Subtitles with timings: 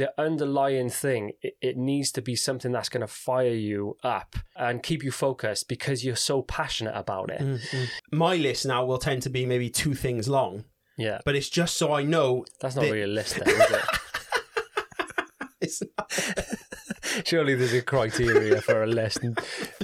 [0.00, 4.34] the underlying thing, it, it needs to be something that's going to fire you up
[4.56, 7.40] and keep you focused because you're so passionate about it.
[7.42, 7.86] Mm.
[8.10, 10.64] My list now will tend to be maybe two things long,
[10.96, 11.18] Yeah.
[11.26, 13.82] but it's just so I know That's not the- really a list, then, is it?
[15.60, 15.82] it's
[17.26, 19.18] Surely there's a criteria for a list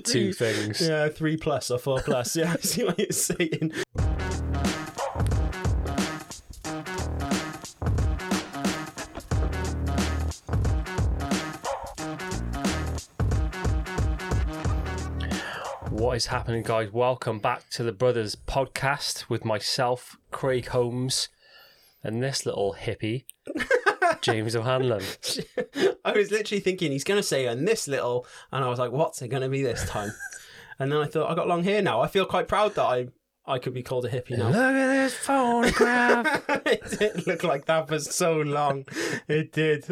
[0.05, 0.81] two things.
[0.81, 2.37] yeah three plus or four plus.
[2.37, 3.73] Yeah, I see what you're saying.
[16.17, 16.91] What is happening, guys?
[16.91, 21.29] Welcome back to the Brothers podcast with myself, Craig Holmes,
[22.03, 23.27] and this little hippie,
[24.23, 25.03] James O'Hanlon.
[26.07, 28.93] I was literally thinking he's going to say and this little, and I was like,
[28.93, 30.11] what's it going to be this time?
[30.79, 32.01] and then I thought I got long hair now.
[32.01, 33.09] I feel quite proud that I
[33.45, 34.47] I could be called a hippie now.
[34.47, 36.45] Look at this photograph.
[36.65, 38.87] it did look like that for so long.
[39.29, 39.85] It did.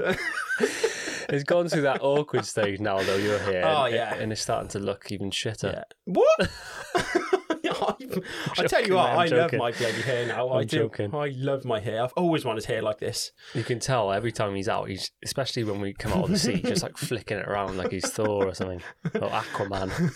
[1.28, 3.16] It's gone through that awkward stage now, though.
[3.16, 3.62] You're here.
[3.64, 4.14] Oh, and, yeah.
[4.14, 5.72] and it's starting to look even shitter.
[5.72, 5.84] Yeah.
[6.04, 6.50] What?
[8.58, 10.48] I tell you what, I'm I love my bloody hair now.
[10.48, 10.78] I I'm do.
[10.78, 11.14] joking.
[11.14, 12.02] I love my hair.
[12.02, 13.32] I've always wanted hair like this.
[13.54, 16.38] You can tell every time he's out, he's especially when we come out of the
[16.38, 18.82] sea, just like flicking it around like he's Thor or something,
[19.14, 20.12] or Aquaman.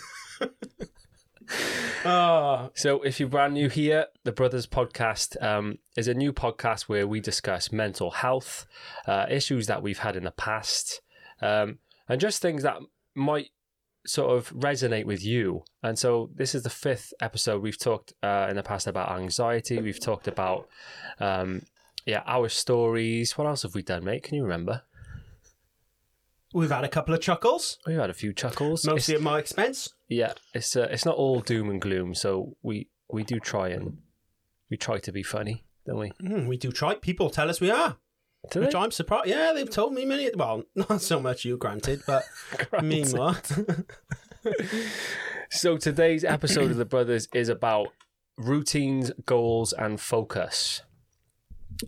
[2.05, 6.83] Ah, So, if you're brand new here, the Brothers Podcast um, is a new podcast
[6.83, 8.65] where we discuss mental health,
[9.07, 11.01] uh, issues that we've had in the past,
[11.41, 12.77] um, and just things that
[13.15, 13.49] might
[14.05, 15.63] sort of resonate with you.
[15.83, 17.61] And so, this is the fifth episode.
[17.61, 19.79] We've talked uh, in the past about anxiety.
[19.81, 20.67] We've talked about,
[21.19, 21.63] um,
[22.05, 23.37] yeah, our stories.
[23.37, 24.23] What else have we done, mate?
[24.23, 24.83] Can you remember?
[26.53, 28.85] We've had a couple of chuckles, We've had a few chuckles.
[28.85, 29.89] mostly It's- at my expense.
[30.07, 32.15] yeah, it's uh, it's not all doom and gloom.
[32.15, 33.97] So we we do try and
[34.69, 36.11] we try to be funny, don't we?
[36.21, 36.95] Mm, we do try.
[36.95, 37.97] People tell us we are,
[38.51, 38.77] Do which they?
[38.77, 39.27] I'm surprised.
[39.27, 40.29] Yeah, they've told me many.
[40.35, 42.23] Well, not so much you, granted, but
[42.83, 43.35] me more.
[45.51, 47.87] So today's episode of the Brothers is about
[48.37, 50.83] routines, goals, and focus.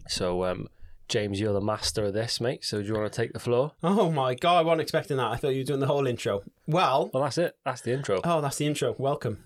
[0.08, 0.68] So, um,
[1.12, 2.64] James, you're the master of this, mate.
[2.64, 3.74] So, do you want to take the floor?
[3.84, 5.28] oh my god, I wasn't expecting that.
[5.28, 6.42] I thought you were doing the whole intro.
[6.68, 7.58] Well, Well, that's it.
[7.66, 8.22] That's the intro.
[8.24, 8.96] Oh, that's the intro.
[8.98, 9.44] Welcome.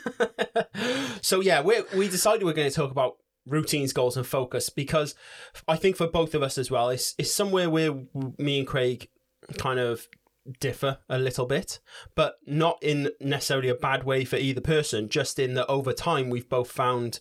[1.22, 5.14] so yeah, we we decided we're going to talk about routines, goals, and focus because
[5.66, 8.02] I think for both of us as well, it's it's somewhere where
[8.36, 9.08] me and Craig
[9.56, 10.06] kind of
[10.60, 11.78] differ a little bit,
[12.14, 15.08] but not in necessarily a bad way for either person.
[15.08, 17.20] Just in that over time we've both found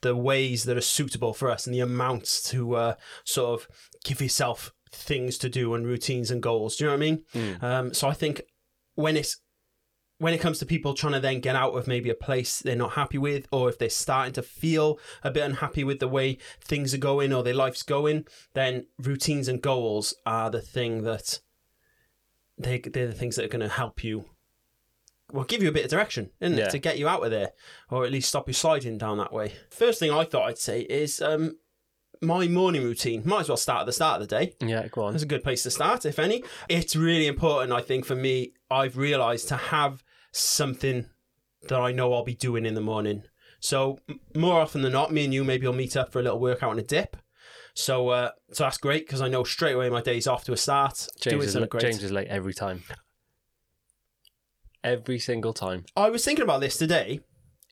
[0.00, 2.94] the ways that are suitable for us and the amounts to uh,
[3.24, 3.68] sort of
[4.04, 6.76] give yourself things to do and routines and goals.
[6.76, 7.24] Do you know what I mean?
[7.60, 8.42] Um, so I think
[8.94, 9.40] when it's
[10.18, 12.74] when it comes to people trying to then get out of maybe a place they're
[12.74, 16.38] not happy with, or if they're starting to feel a bit unhappy with the way
[16.60, 21.40] things are going or their life's going, then routines and goals are the thing that
[22.56, 24.24] they they're the things that are going to help you.
[25.32, 26.64] Well, give you a bit of direction, isn't Yeah.
[26.66, 27.52] it, to get you out of there,
[27.90, 29.52] or at least stop you sliding down that way.
[29.70, 31.58] First thing I thought I'd say is um,
[32.22, 33.22] my morning routine.
[33.26, 34.54] Might as well start at the start of the day.
[34.60, 35.12] Yeah, go on.
[35.12, 36.42] That's a good place to start, if any.
[36.68, 38.54] It's really important, I think, for me.
[38.70, 40.02] I've realised to have
[40.32, 41.06] something
[41.68, 43.24] that I know I'll be doing in the morning.
[43.60, 43.98] So
[44.34, 46.70] more often than not, me and you maybe will meet up for a little workout
[46.70, 47.16] and a dip.
[47.74, 50.56] So uh, so that's great because I know straight away my day's off to a
[50.56, 51.06] start.
[51.20, 51.80] James is, great.
[51.80, 52.82] James is late every time.
[54.84, 55.84] Every single time.
[55.96, 57.20] I was thinking about this today.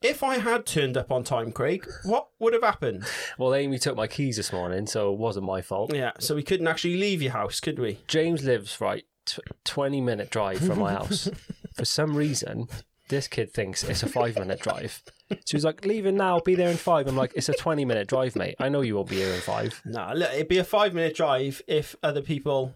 [0.02, 3.04] If I had turned up on time, Craig, what would have happened?
[3.38, 5.94] Well, Amy took my keys this morning, so it wasn't my fault.
[5.94, 8.00] Yeah, so we couldn't actually leave your house, could we?
[8.06, 11.30] James lives right t- 20 minute drive from my house.
[11.74, 12.68] For some reason,
[13.08, 15.02] this kid thinks it's a five minute drive.
[15.30, 17.06] So he's like, leaving now, be there in five.
[17.06, 18.56] I'm like, it's a 20 minute drive, mate.
[18.58, 19.80] I know you won't be here in five.
[19.84, 22.74] Nah, look, it'd be a five minute drive if other people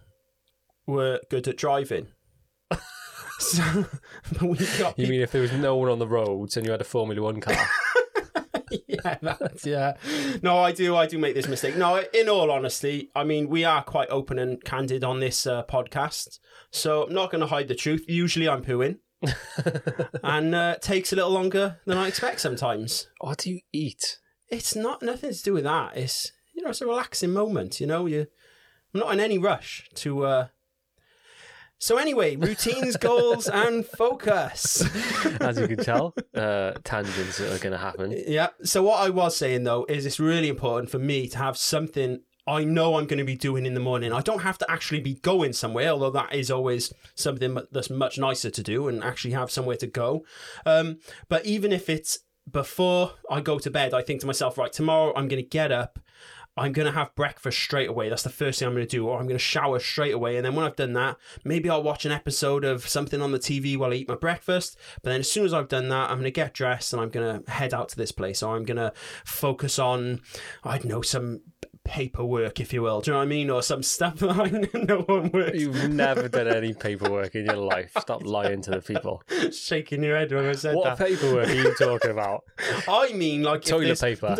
[0.86, 2.08] were good at driving.
[3.40, 3.86] So,
[4.32, 6.72] but we got You mean if there was no one on the roads and you
[6.72, 7.56] had a Formula One car?
[8.86, 9.96] yeah, that's, yeah.
[10.42, 11.76] No, I do, I do make this mistake.
[11.76, 15.64] No, in all honesty, I mean, we are quite open and candid on this uh,
[15.64, 16.38] podcast,
[16.70, 18.04] so I'm not going to hide the truth.
[18.08, 18.98] Usually, I'm pooing,
[20.22, 23.08] and uh, takes a little longer than I expect sometimes.
[23.20, 24.18] what do you eat?
[24.48, 25.96] It's not nothing to do with that.
[25.96, 27.80] It's you know, it's a relaxing moment.
[27.80, 28.26] You know, you.
[28.92, 30.24] I'm not in any rush to.
[30.24, 30.46] uh
[31.80, 34.84] So anyway, routines, goals, and focus.
[35.40, 38.14] As you can tell, uh, tangents are going to happen.
[38.26, 38.48] Yeah.
[38.62, 42.20] So what I was saying though is it's really important for me to have something
[42.46, 44.12] I know I'm going to be doing in the morning.
[44.12, 48.18] I don't have to actually be going somewhere, although that is always something that's much
[48.18, 50.24] nicer to do and actually have somewhere to go.
[50.66, 50.98] Um,
[51.28, 52.18] but even if it's
[52.50, 55.70] before I go to bed, I think to myself, right, tomorrow I'm going to get
[55.70, 55.98] up
[56.56, 58.08] I'm going to have breakfast straight away.
[58.08, 59.06] That's the first thing I'm going to do.
[59.06, 60.36] Or I'm going to shower straight away.
[60.36, 63.38] And then when I've done that, maybe I'll watch an episode of something on the
[63.38, 64.76] TV while I eat my breakfast.
[65.02, 67.10] But then as soon as I've done that, I'm going to get dressed and I'm
[67.10, 68.42] going to head out to this place.
[68.42, 68.92] Or I'm going to
[69.24, 70.20] focus on,
[70.64, 71.40] I don't know, some
[71.84, 73.00] paperwork, if you will.
[73.00, 73.50] Do you know what I mean?
[73.50, 75.58] Or some stuff that I know one works.
[75.58, 77.92] You've never done any paperwork in your life.
[77.98, 79.22] Stop lying to the people.
[79.52, 81.00] Shaking your head when I said What that.
[81.00, 82.44] What paperwork are you talking about?
[82.88, 84.36] I mean, like Toilet paper.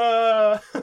[0.00, 0.58] Uh,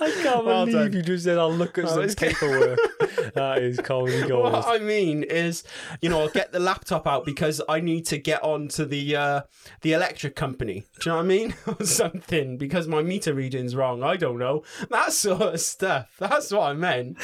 [0.00, 0.92] I can't Well believe done.
[0.94, 2.78] you just said I'll look at Oh, some paperwork.
[3.34, 4.52] that is comedy gold.
[4.52, 5.64] what I mean is,
[6.00, 9.16] you know, I'll get the laptop out because I need to get on to the
[9.16, 9.40] uh,
[9.82, 10.84] the electric company.
[11.00, 11.54] Do you know what I mean?
[11.66, 14.02] or something because my meter reading's wrong.
[14.02, 16.14] I don't know that sort of stuff.
[16.18, 17.18] That's what I meant.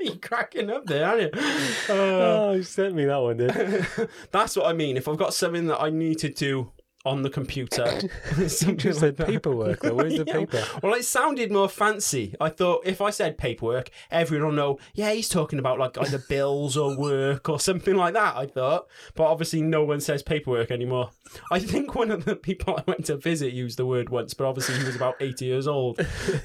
[0.00, 1.30] you cracking up there, aren't you?
[1.88, 3.86] Uh, Oh, you sent me that one, did?
[4.30, 4.96] that's what I mean.
[4.96, 6.72] If I've got something that I need to do
[7.04, 8.00] on the computer,
[8.48, 9.26] something Just like that.
[9.26, 9.80] paperwork.
[9.80, 9.94] Though.
[9.94, 10.64] Where's the paper?
[10.82, 12.34] Well, it sounded more fancy.
[12.40, 16.18] I thought if I said paperwork, everyone will know, yeah, he's talking about like either
[16.28, 18.86] bills or work or something like that, I thought.
[19.14, 21.10] But obviously, no one says paperwork anymore.
[21.50, 24.46] I think one of the people I went to visit used the word once, but
[24.46, 25.96] obviously he was about 80 years old.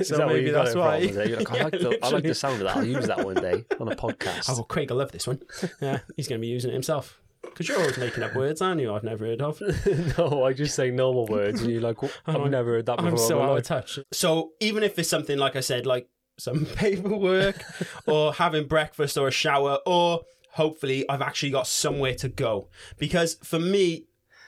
[0.02, 1.00] So that maybe that's why.
[1.00, 2.78] like, I, Yeah, like the, I like the sound of that.
[2.78, 4.50] I'll use that one day on a podcast.
[4.50, 5.40] Oh, Craig, I love this one.
[5.82, 7.20] Yeah, he's going to be using it himself.
[7.50, 8.94] Because you're always making up words, aren't you?
[8.94, 9.62] I've never heard of.
[10.18, 12.12] no, I just say normal words, and you're like, "What?
[12.28, 13.12] Oh, I've I'm- never heard that before.
[13.12, 14.00] I'm so out of touch.
[14.12, 16.08] So even if it's something like I said, like
[16.38, 17.64] some paperwork
[18.06, 20.22] or having breakfast or a shower, or
[20.52, 22.70] hopefully I've actually got somewhere to go.
[22.98, 24.06] Because for me,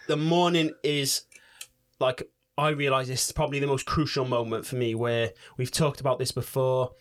[0.07, 1.23] the morning is
[1.99, 5.99] like I realize this is probably the most crucial moment for me where we've talked
[6.01, 6.91] about this before.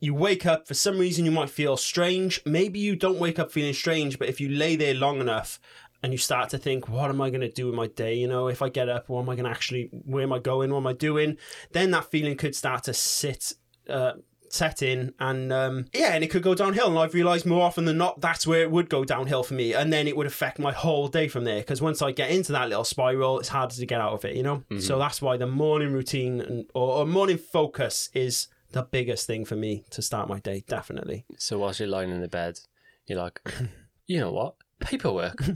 [0.00, 2.40] You wake up, for some reason, you might feel strange.
[2.44, 5.58] Maybe you don't wake up feeling strange, but if you lay there long enough
[6.02, 8.14] and you start to think, what am I going to do with my day?
[8.14, 10.38] You know, if I get up, what am I going to actually, where am I
[10.38, 10.70] going?
[10.70, 11.36] What am I doing?
[11.72, 13.54] Then that feeling could start to sit,
[13.88, 14.12] uh,
[14.50, 17.84] set in and um, yeah and it could go downhill and i've realized more often
[17.84, 20.58] than not that's where it would go downhill for me and then it would affect
[20.58, 23.74] my whole day from there because once i get into that little spiral it's harder
[23.74, 27.00] to get out of it you know so that's why the morning routine and, or,
[27.00, 31.58] or morning focus is the biggest thing for me to start my day definitely So
[31.58, 32.60] whilst you're lying in the bed,
[33.06, 33.40] you're like,
[34.06, 34.54] you know what?
[34.80, 35.40] Paperwork.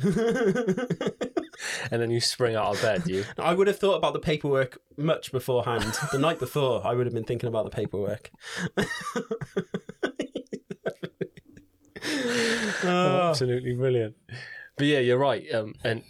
[1.91, 3.25] and then you spring out of bed, you.
[3.39, 7.15] i would have thought about the paperwork much beforehand the night before i would have
[7.15, 8.31] been thinking about the paperwork
[12.85, 13.29] Oh.
[13.31, 14.17] Absolutely brilliant.
[14.77, 15.45] But yeah, you're right.
[15.53, 16.03] Um, and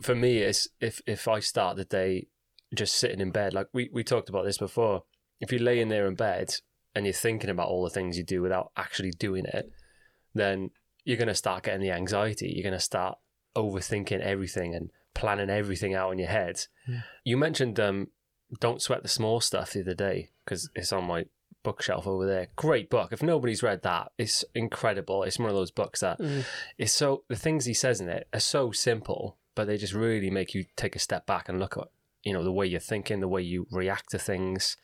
[0.00, 2.28] for me, it's if if I start the day
[2.74, 5.04] just sitting in bed, like we, we talked about this before.
[5.40, 6.54] If you're laying there in bed
[6.94, 9.70] and you're thinking about all the things you do without actually doing it,
[10.34, 10.70] then
[11.04, 12.52] you're going to start getting the anxiety.
[12.54, 13.18] You're going to start
[13.56, 16.66] overthinking everything and planning everything out in your head.
[17.24, 18.08] You mentioned um,
[18.60, 21.24] "Don't Sweat the Small Stuff" the other day because it's on my
[21.62, 22.48] bookshelf over there.
[22.56, 23.12] Great book.
[23.12, 25.22] If nobody's read that, it's incredible.
[25.24, 26.44] It's one of those books that Mm.
[26.78, 30.30] it's so the things he says in it are so simple, but they just really
[30.30, 31.88] make you take a step back and look at
[32.22, 34.76] you know the way you're thinking, the way you react to things,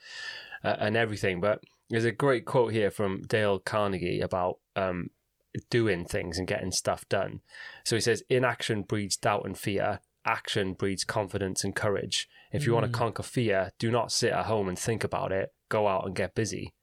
[0.67, 1.41] uh, and everything.
[1.41, 5.11] But there's a great quote here from Dale Carnegie about um,
[5.71, 7.41] doing things and getting stuff done.
[7.85, 12.29] So he says, "Inaction breeds doubt and fear." Action breeds confidence and courage.
[12.51, 15.53] If you want to conquer fear, do not sit at home and think about it.
[15.69, 16.75] Go out and get busy.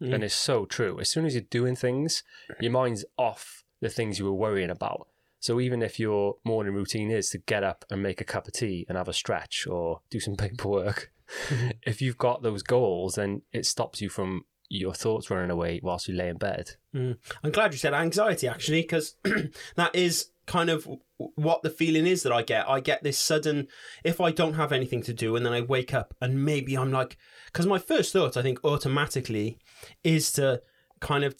[0.00, 0.14] Mm.
[0.14, 1.00] And it's so true.
[1.00, 2.22] As soon as you're doing things,
[2.60, 5.08] your mind's off the things you were worrying about.
[5.40, 8.52] So even if your morning routine is to get up and make a cup of
[8.52, 11.10] tea and have a stretch or do some paperwork,
[11.82, 16.08] if you've got those goals, then it stops you from your thoughts running away whilst
[16.08, 16.72] you lay in bed.
[16.94, 17.18] Mm.
[17.42, 19.16] I'm glad you said anxiety actually, because
[19.76, 22.68] that is kind of what the feeling is that I get.
[22.68, 23.68] I get this sudden,
[24.04, 26.92] if I don't have anything to do, and then I wake up and maybe I'm
[26.92, 27.16] like,
[27.46, 29.58] because my first thought, I think, automatically
[30.04, 30.62] is to
[31.00, 31.34] kind of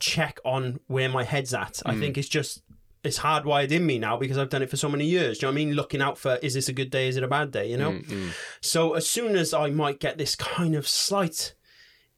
[0.00, 1.80] check on where my head's at.
[1.86, 2.62] I think it's just.
[3.04, 5.38] It's hardwired in me now because I've done it for so many years.
[5.38, 5.74] Do you know what I mean?
[5.74, 7.08] Looking out for is this a good day?
[7.08, 7.70] Is it a bad day?
[7.70, 7.92] You know?
[7.92, 8.30] Mm, mm.
[8.60, 11.54] So as soon as I might get this kind of slight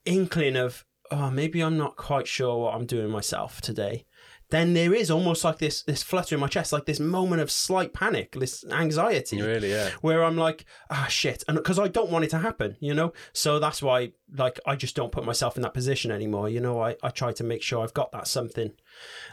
[0.04, 4.06] inkling of, oh, maybe I'm not quite sure what I'm doing myself today,
[4.50, 7.50] then there is almost like this this flutter in my chest, like this moment of
[7.50, 9.90] slight panic, this anxiety, Really, yeah.
[10.00, 13.12] where I'm like, ah, shit, and because I don't want it to happen, you know.
[13.32, 16.48] So that's why, like, I just don't put myself in that position anymore.
[16.48, 18.72] You know, I I try to make sure I've got that something.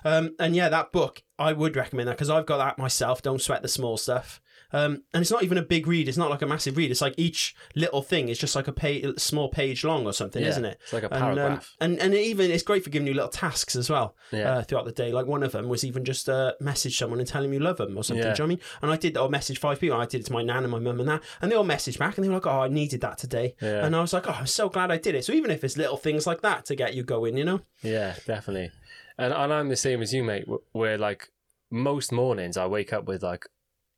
[0.03, 3.21] Um, and yeah, that book I would recommend that because I've got that myself.
[3.21, 4.41] Don't sweat the small stuff.
[4.73, 6.07] Um, and it's not even a big read.
[6.07, 6.89] It's not like a massive read.
[6.91, 10.41] It's like each little thing is just like a page, small page long or something,
[10.41, 10.79] Yeah, isn't it?
[10.83, 11.75] It's like a And, um, paragraph.
[11.79, 14.51] and and even it's great for giving you little tasks as well Yeah.
[14.57, 15.11] uh, throughout the day.
[15.11, 17.77] Like one of them was even just uh, message someone and tell them you love
[17.77, 18.25] them or something.
[18.25, 18.33] Yeah.
[18.33, 18.79] Do you know what I mean?
[18.81, 19.97] And I did or message five people.
[19.99, 21.99] I did it to my nan and my mum and that, and they all messaged
[21.99, 23.85] back and they were like, "Oh, I needed that today." Yeah.
[23.85, 25.77] And I was like, "Oh, I'm so glad I did it." So even if it's
[25.77, 27.61] little things like that to get you going, you know.
[27.83, 28.71] Yeah, definitely.
[29.19, 30.45] And and I'm the same as you, mate.
[30.71, 31.29] Where like
[31.69, 33.45] most mornings I wake up with like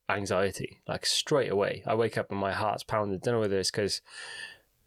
[0.10, 1.84] anxiety, like straight away.
[1.86, 3.20] I wake up and my heart's pounding.
[3.20, 4.02] Don't know whether it's because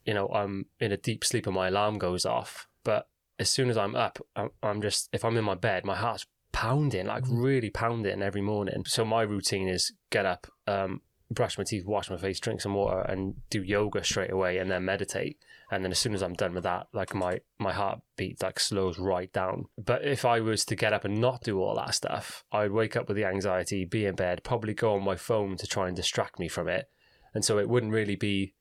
[0.04, 3.08] you know I'm in a deep sleep and my alarm goes off, but
[3.38, 6.26] as soon as I'm up, I'm, I'm just if I'm in my bed, my heart's
[6.52, 8.84] pounding, like really pounding every morning.
[8.86, 12.74] So my routine is get up, um, brush my teeth, wash my face, drink some
[12.74, 15.38] water, and do yoga straight away, and then meditate.
[15.70, 18.98] And then as soon as I'm done with that, like my my heartbeat like slows
[18.98, 19.66] right down.
[19.76, 22.96] But if I was to get up and not do all that stuff, I'd wake
[22.96, 25.96] up with the anxiety, be in bed, probably go on my phone to try and
[25.96, 26.88] distract me from it,
[27.34, 28.54] and so it wouldn't really be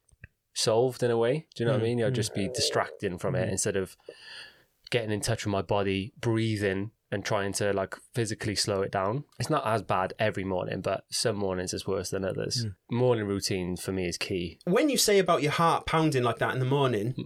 [0.53, 1.47] solved in a way.
[1.55, 2.03] Do you know what I Mm, mean?
[2.03, 3.95] I'd just be distracting from it instead of
[4.89, 9.23] getting in touch with my body, breathing, and trying to like physically slow it down.
[9.39, 12.65] It's not as bad every morning, but some mornings is worse than others.
[12.91, 14.59] Morning routine for me is key.
[14.65, 17.23] when you say about your heart pounding like that in the morning, Hmm.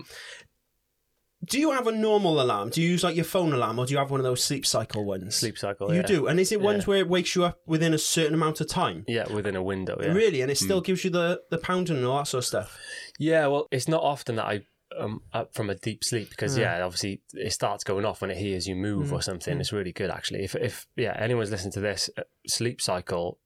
[1.43, 2.69] do you have a normal alarm?
[2.69, 4.63] Do you use like your phone alarm, or do you have one of those sleep
[4.65, 5.35] cycle ones?
[5.35, 5.89] Sleep cycle.
[5.91, 6.05] You yeah.
[6.05, 6.87] do, and is it ones Yeah.
[6.89, 9.03] where it wakes you up within a certain amount of time?
[9.07, 9.97] Yeah, within a window.
[9.99, 10.09] Yeah.
[10.09, 10.15] Hmm.
[10.17, 12.79] Really, and it still gives you the the pounding and all that sort of stuff.
[13.17, 14.61] Yeah, well, it's not often that I
[14.97, 16.61] um up from a deep sleep because hmm.
[16.61, 19.21] yeah, obviously it starts going off when it hears you move or hmm.
[19.21, 19.55] something.
[19.55, 19.61] Hmm.
[19.61, 20.43] It's really good actually.
[20.43, 23.39] If if yeah, anyone's listening to this uh, sleep cycle,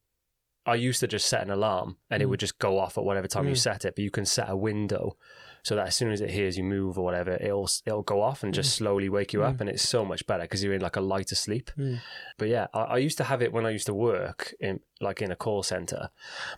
[0.65, 3.27] I used to just set an alarm and it would just go off at whatever
[3.27, 5.17] time you set it, but you can set a window
[5.65, 8.43] so that as soon as it hears you move or whatever, it'll it'll go off
[8.43, 10.95] and just slowly wake you up, and it's so much better because you're in like
[10.95, 11.71] a lighter sleep.
[12.37, 15.23] But yeah, I, I used to have it when I used to work in like
[15.23, 16.11] in a call center.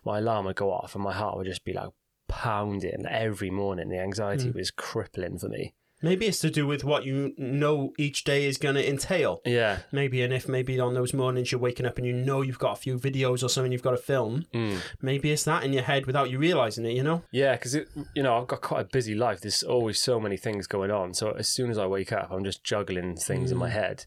[0.04, 1.90] My alarm would go off and my heart would just be like
[2.28, 3.90] pounding every morning.
[3.90, 5.74] The anxiety was crippling for me.
[6.00, 9.42] Maybe it's to do with what you know each day is going to entail.
[9.44, 12.60] Yeah, Maybe, and if maybe on those mornings you're waking up and you know you've
[12.60, 14.78] got a few videos or something you've got to film, Mm.
[15.02, 16.92] maybe it's that in your head without you realizing it.
[16.96, 17.24] You know?
[17.32, 17.74] yeah, because
[18.14, 19.42] you know I've got quite a busy life.
[19.42, 21.16] There's always so many things going on.
[21.16, 24.06] So as soon as I wake up, I'm just juggling things in my head.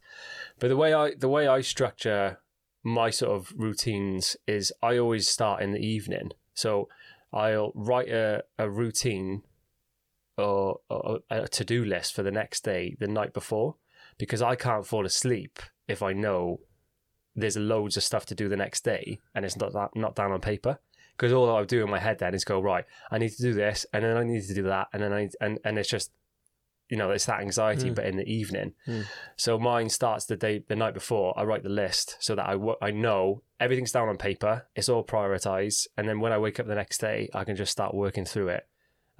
[0.60, 2.38] But the way I the way I structure
[2.84, 6.30] my sort of routines is I always start in the evening.
[6.54, 6.88] So
[7.32, 9.42] I'll write a, a routine
[10.36, 13.76] or, or a to do list for the next day the night before
[14.18, 16.60] because I can't fall asleep if I know
[17.34, 20.32] there's loads of stuff to do the next day and it's not that, not down
[20.32, 20.78] on paper.
[21.16, 22.86] Because all I do in my head then is go right.
[23.10, 25.28] I need to do this, and then I need to do that, and then I
[25.42, 26.12] and and it's just,
[26.90, 28.74] you know, it's that anxiety, but in the evening.
[28.86, 29.04] Mm.
[29.36, 31.38] So mine starts the day the night before.
[31.38, 34.66] I write the list so that I I know everything's down on paper.
[34.74, 37.72] It's all prioritized, and then when I wake up the next day, I can just
[37.72, 38.64] start working through it.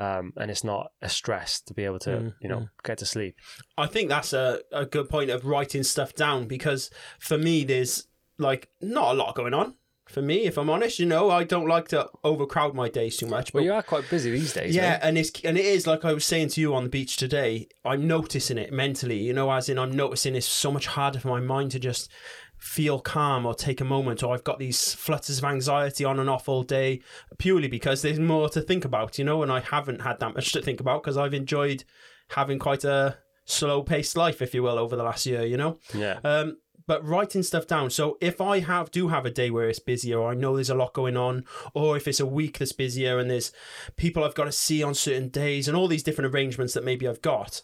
[0.00, 3.06] Um, and it's not a stress to be able to, Mm, you know, get to
[3.06, 3.36] sleep.
[3.76, 8.06] I think that's a, a good point of writing stuff down because for me, there's
[8.38, 9.74] like not a lot going on.
[10.10, 13.26] For me, if I'm honest, you know, I don't like to overcrowd my days too
[13.26, 13.52] much.
[13.52, 14.74] But Well, you are quite busy these days.
[14.74, 15.00] yeah, mate.
[15.02, 17.68] and it's and it is like I was saying to you on the beach today.
[17.84, 21.28] I'm noticing it mentally, you know, as in I'm noticing it's so much harder for
[21.28, 22.10] my mind to just
[22.58, 26.28] feel calm or take a moment, or I've got these flutters of anxiety on and
[26.28, 27.00] off all day,
[27.38, 30.52] purely because there's more to think about, you know, and I haven't had that much
[30.52, 31.84] to think about because I've enjoyed
[32.28, 35.78] having quite a slow paced life, if you will, over the last year, you know.
[35.94, 36.18] yeah.
[36.22, 36.58] Um,
[36.90, 37.88] but writing stuff down.
[37.88, 40.70] So if I have do have a day where it's busier, or I know there's
[40.70, 43.52] a lot going on, or if it's a week that's busier and there's
[43.94, 47.06] people I've got to see on certain days, and all these different arrangements that maybe
[47.06, 47.62] I've got.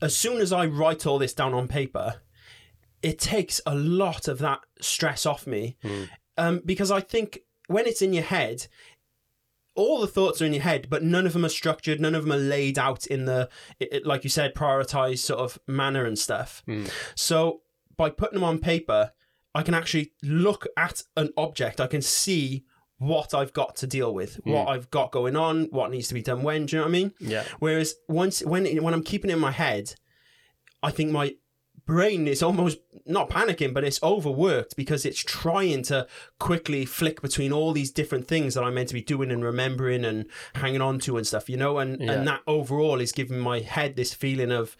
[0.00, 2.22] As soon as I write all this down on paper,
[3.00, 5.76] it takes a lot of that stress off me,
[6.36, 8.66] um, because I think when it's in your head,
[9.74, 12.00] all the thoughts are in your head, but none of them are structured.
[12.00, 13.48] None of them are laid out in the,
[13.80, 16.62] it, it- like you said, prioritized sort of manner and stuff.
[16.66, 16.84] Hmm.
[17.14, 17.62] So
[17.96, 19.12] by putting them on paper,
[19.54, 21.80] I can actually look at an object.
[21.80, 22.64] I can see
[22.98, 24.50] what I've got to deal with, hmm.
[24.52, 26.66] what I've got going on, what needs to be done when.
[26.66, 27.12] Do you know what I mean?
[27.18, 27.44] Yeah.
[27.58, 29.94] Whereas once when when I'm keeping it in my head,
[30.82, 31.34] I think my
[31.86, 36.06] brain is almost not panicking, but it's overworked because it's trying to
[36.38, 40.04] quickly flick between all these different things that I'm meant to be doing and remembering
[40.04, 41.78] and hanging on to and stuff, you know.
[41.78, 42.12] And Yeah.
[42.12, 44.76] and that overall is giving my head this feeling of.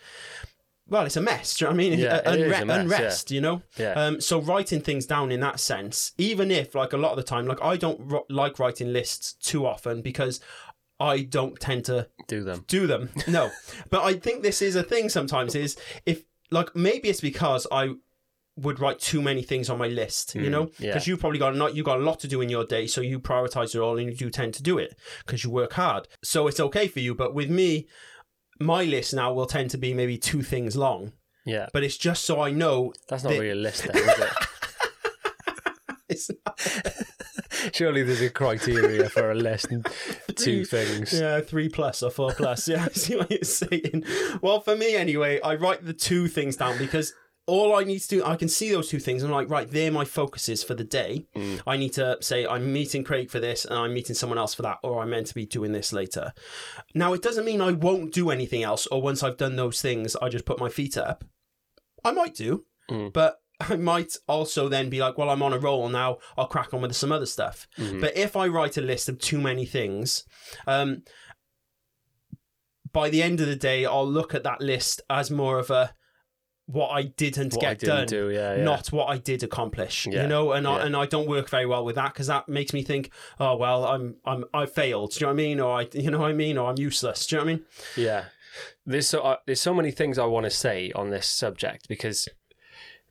[0.88, 1.56] Well, it's a mess.
[1.56, 1.98] Do you know what I mean?
[1.98, 3.62] Yeah, Uh, it is a unre- mess, unrest, you know.
[3.78, 3.92] Yeah.
[3.92, 7.22] Um, so writing things down in that sense, even if like a lot of the
[7.22, 10.40] time, like I don't ro- like writing lists too often because
[11.00, 12.64] I don't tend to Do them.
[12.68, 13.10] do them.
[13.26, 13.50] No,
[13.90, 15.08] but I think this is a thing.
[15.08, 17.94] Sometimes is if like maybe it's because I
[18.56, 20.90] would write too many things on my list, you know, Mm, yeah.
[20.90, 23.00] because you've probably got not you got a lot to do in your day, so
[23.00, 24.94] you prioritize it all and you do tend to do it
[25.24, 26.06] because you work hard.
[26.22, 27.88] So it's okay for you, but with me,
[28.60, 31.12] my list now will tend to be maybe two things long,
[31.46, 31.68] Yeah.
[31.72, 34.32] but it's just so I know That's not the- realistic, is it?
[36.10, 36.30] it's
[37.72, 39.86] Surely there's a criteria for a list and
[40.36, 41.12] two things.
[41.12, 42.68] Yeah, three plus or four plus.
[42.68, 44.04] Yeah, I see what you're saying.
[44.40, 47.12] Well, for me anyway, I write the two things down because
[47.46, 49.24] all I need to do, I can see those two things.
[49.24, 51.26] I'm like, right, they're my focuses for the day.
[51.66, 54.62] I need to say I'm meeting Craig for this and I'm meeting someone else for
[54.62, 56.32] that, or I'm meant to be doing this later.
[56.94, 60.14] Now, it doesn't mean I won't do anything else, or once I've done those things,
[60.22, 61.24] I just put my feet up.
[62.04, 63.12] I might do, Mm.
[63.12, 66.18] but I might also then be like, well, I'm on a roll now.
[66.36, 67.66] I'll crack on with some other stuff.
[67.78, 68.00] Mhm.
[68.00, 70.24] But if I write a list of too many things,
[70.66, 71.02] um,
[72.92, 75.94] by the end of the day, I'll look at that list as more of a
[76.66, 78.62] what I didn't What get I didn't done, do, yeah, yeah.
[78.64, 80.06] not what I did accomplish.
[80.06, 82.48] Yeah, You know, and I, and I don't work very well with that because that
[82.48, 85.10] makes me think, oh well, I'm I'm I failed.
[85.12, 85.60] Do you know what I mean?
[85.60, 86.56] Or I, you know what I mean?
[86.58, 87.26] Or I'm useless.
[87.26, 87.64] Do you know what I mean?
[87.96, 88.24] Yeah,
[88.86, 92.28] there's so uh, there's so many things I want to say on this subject because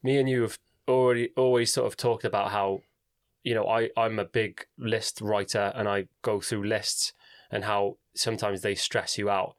[0.03, 2.81] me and you have already always sort of talked about how
[3.43, 7.13] you know I I'm a big list writer and I go through lists
[7.49, 9.55] and how sometimes they stress you out.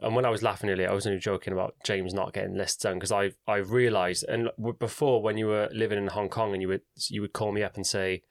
[0.00, 2.82] And when I was laughing earlier, I was only joking about James not getting lists
[2.82, 6.60] done because I I realised and before when you were living in Hong Kong and
[6.60, 8.22] you would you would call me up and say,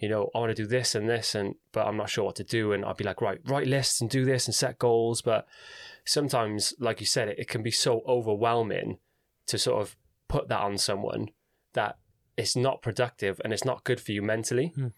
[0.00, 2.36] you know, I want to do this and this and but I'm not sure what
[2.36, 5.22] to do and I'd be like, right, write lists and do this and set goals,
[5.22, 5.46] but
[6.04, 8.98] sometimes, like you said, it, it can be so overwhelming
[9.46, 9.96] to sort of
[10.32, 11.28] put that on someone
[11.74, 11.98] that
[12.38, 14.72] it's not productive and it's not good for you mentally.
[14.74, 14.88] Hmm.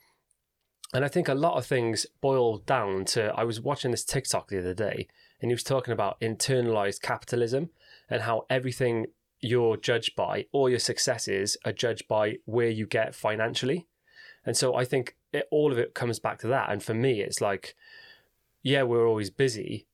[0.92, 4.48] And I think a lot of things boil down to I was watching this TikTok
[4.48, 5.08] the other day
[5.40, 7.70] and he was talking about internalized capitalism
[8.08, 9.06] and how everything
[9.40, 13.88] you're judged by, all your successes are judged by where you get financially.
[14.46, 16.70] And so I think it, all of it comes back to that.
[16.70, 17.74] And for me, it's like,
[18.62, 19.88] yeah, we're always busy,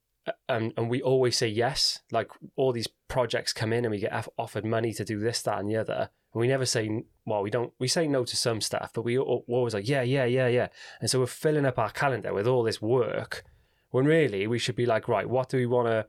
[0.48, 2.00] and and we always say yes.
[2.10, 5.42] Like all these projects come in, and we get off- offered money to do this,
[5.42, 6.10] that, and the other.
[6.32, 7.42] And we never say well.
[7.42, 7.72] We don't.
[7.78, 10.68] We say no to some stuff, but we we're always like yeah, yeah, yeah, yeah.
[11.00, 13.44] And so we're filling up our calendar with all this work,
[13.90, 16.06] when really we should be like, right, what do we want to,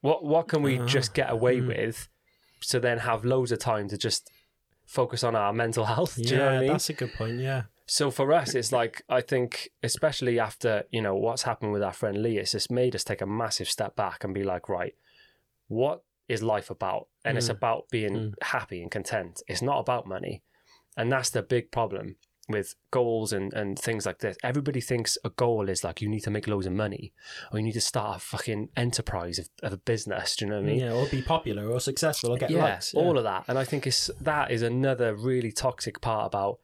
[0.00, 1.68] what what can we Ah, just get away mm.
[1.68, 2.08] with,
[2.68, 4.30] to then have loads of time to just
[4.84, 6.14] focus on our mental health.
[6.22, 6.68] Do you know I mean?
[6.68, 7.40] that's a good point.
[7.40, 7.62] Yeah.
[7.86, 11.92] So for us, it's like I think, especially after you know what's happened with our
[11.92, 14.94] friend Lee, it's just made us take a massive step back and be like, right,
[15.68, 17.08] what is life about?
[17.24, 17.56] And it's Mm.
[17.56, 18.34] about being Mm.
[18.42, 19.42] happy and content.
[19.46, 20.42] It's not about money,
[20.96, 22.16] and that's the big problem
[22.48, 24.36] with goals and, and things like this.
[24.44, 27.12] Everybody thinks a goal is like you need to make loads of money
[27.50, 30.36] or you need to start a fucking enterprise of, of a business.
[30.36, 30.78] Do you know what I mean?
[30.78, 32.94] yeah, or be popular or successful or get yeah, likes.
[32.94, 33.00] Yeah.
[33.00, 33.46] all of that.
[33.48, 36.60] And I think it's that is another really toxic part about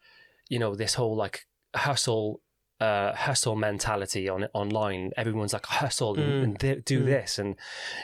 [0.53, 1.37] you know this whole like
[1.75, 2.41] hustle
[2.81, 6.43] uh hustle mentality on online everyone's like hustle and, Mm.
[6.45, 7.07] and th- do Mm.
[7.07, 7.51] this and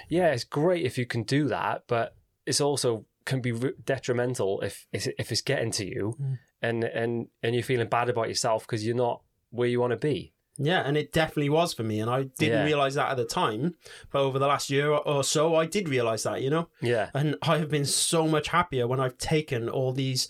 [0.08, 2.06] yeah it's great if you can do that but
[2.46, 6.38] it's also can be re- detrimental if if it's getting to you Mm.
[6.66, 10.08] and and and you're feeling bad about yourself because you're not where you want to
[10.12, 12.64] be Yeah, and it definitely was for me, and I didn't Yeah.
[12.70, 13.62] realize that at the time.
[14.10, 16.66] But over the last year or so, I did realize that, you know.
[16.92, 20.22] yeah And I have been so much happier when I've taken all these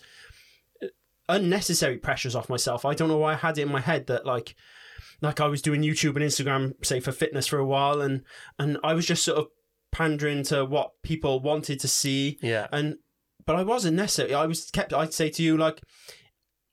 [1.29, 2.83] unnecessary pressures off myself.
[2.83, 4.55] I don't know why I had it in my head that like,
[5.21, 8.23] like I was doing YouTube and Instagram, say for fitness for a while, and
[8.57, 9.47] and I was just sort of
[9.91, 12.95] pandering to what people wanted to see, yeah and
[13.45, 14.35] but I wasn't necessarily.
[14.35, 14.93] I was kept.
[14.93, 15.81] I'd say to you like.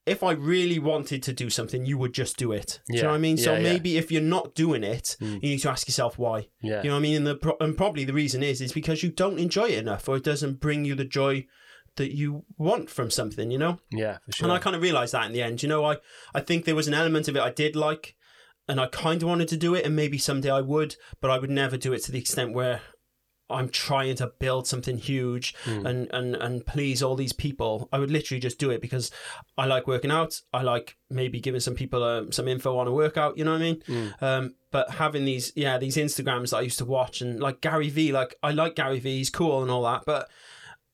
[0.05, 2.79] If I really wanted to do something, you would just do it.
[2.87, 3.03] Do you Yeah.
[3.03, 3.35] know what I mean?
[3.35, 3.73] so Yeah, yeah.
[3.73, 5.33] maybe if you're not doing it, Mm.
[5.43, 6.47] you need to ask yourself why.
[6.61, 7.15] yeah You know what I mean?
[7.17, 10.15] And, the, and probably the reason is is because you don't enjoy it enough, or
[10.15, 11.45] it doesn't bring you the joy
[11.97, 13.51] that you want from something.
[13.51, 13.79] You know?
[13.91, 15.61] yeah for sure And I kind of realized that in the end.
[15.61, 15.97] You know, I
[16.33, 18.15] I think there was an element of it I did like,
[18.67, 21.37] and I kind of wanted to do it, and maybe someday I would, but I
[21.39, 22.81] would never do it to the extent where
[23.49, 25.85] I'm trying to build something huge Mm.
[25.85, 27.87] and, and, and please all these people.
[27.93, 29.09] I would literally just do it because
[29.57, 30.41] I like working out.
[30.51, 33.37] I like maybe giving some people um, some info on a workout.
[33.37, 33.81] You know what I mean?
[33.87, 34.21] Mm.
[34.21, 37.89] Um, but having these, yeah, these Instagrams that I used to watch and like Gary
[37.89, 40.27] Vee, like I like Gary Vee, he's cool and all that, but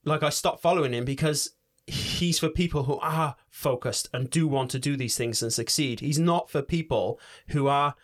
[0.04, 1.50] like I stopped following him because
[1.86, 6.00] he's for people who are focused and do want to do these things and succeed.
[6.00, 7.94] He's not for people who are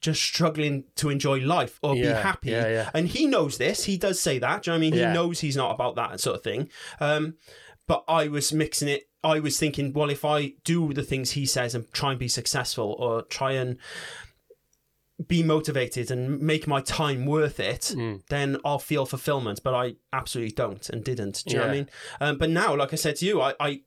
[0.00, 2.50] just struggling to enjoy life or be happy.
[2.50, 2.90] yeah, yeah.
[2.94, 3.84] And he knows this.
[3.84, 4.62] He does say that.
[4.62, 4.94] Do you know what I mean?
[4.94, 5.08] Yeah.
[5.08, 6.70] He knows he's not about that sort of thing.
[7.00, 7.34] Um,
[7.86, 9.08] but I was mixing it.
[9.24, 12.28] I was thinking, well, if I do the things he says and try and be
[12.28, 13.78] successful or try and
[15.26, 18.22] be motivated and make my time worth it, Mm.
[18.28, 19.60] then I'll feel fulfillment.
[19.64, 21.42] But I absolutely don't and didn't.
[21.46, 21.90] Do you know what I mean?
[22.20, 23.80] Um, but now, like I said to you, I, I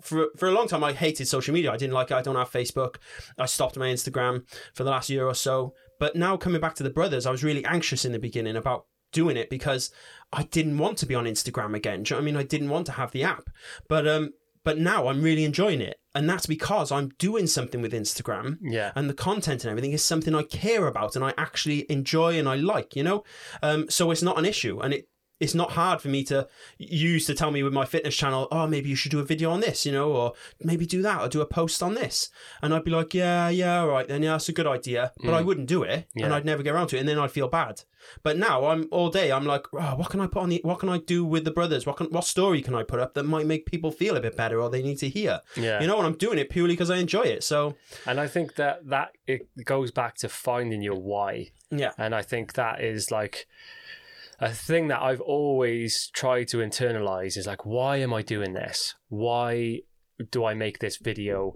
[0.00, 1.70] for for a long time I hated social media.
[1.70, 2.14] I didn't like it.
[2.14, 2.96] I don't have Facebook.
[3.38, 5.74] I stopped my Instagram for the last year or so.
[6.00, 8.86] But now coming back to the brothers, I was really anxious in the beginning about
[9.12, 9.92] doing it because
[10.32, 12.02] I didn't want to be on Instagram again.
[12.02, 12.36] Do you know what I mean?
[12.38, 13.48] I didn't want to have the app.
[13.88, 14.30] But um
[14.64, 15.98] but now I'm really enjoying it.
[16.14, 18.92] And that's because I'm doing something with Instagram Yeah.
[18.94, 22.46] and the content and everything is something I care about and I actually enjoy and
[22.48, 23.24] I like, you know?
[23.62, 24.78] Um, so it's not an issue.
[24.80, 25.08] And it,
[25.42, 26.46] it's not hard for me to
[26.78, 29.50] use to tell me with my fitness channel, oh, maybe you should do a video
[29.50, 32.30] on this, you know, or maybe do that or do a post on this.
[32.62, 35.10] And I'd be like, yeah, yeah, all right, then yeah, that's a good idea.
[35.20, 35.46] But I mm.
[35.46, 37.00] wouldn't do it and I'd never get around to it.
[37.00, 37.82] And then I'd feel bad.
[38.22, 40.78] But now I'm all day, I'm like, oh, what can I put on the, what
[40.78, 41.86] can I do with the brothers?
[41.86, 44.36] What can, what story can I put up that might make people feel a bit
[44.36, 45.40] better or they need to hear?
[45.56, 45.80] Yeah.
[45.80, 47.42] You know, and I'm doing it purely because I enjoy it.
[47.42, 47.74] So,
[48.06, 51.50] And I think that that it goes back to finding your why.
[51.70, 51.92] yeah.
[51.98, 53.48] And I think that is like
[54.42, 58.96] a thing that I've always tried to internalize is like, why am I doing this?
[59.08, 59.82] Why
[60.32, 61.54] do I make this video?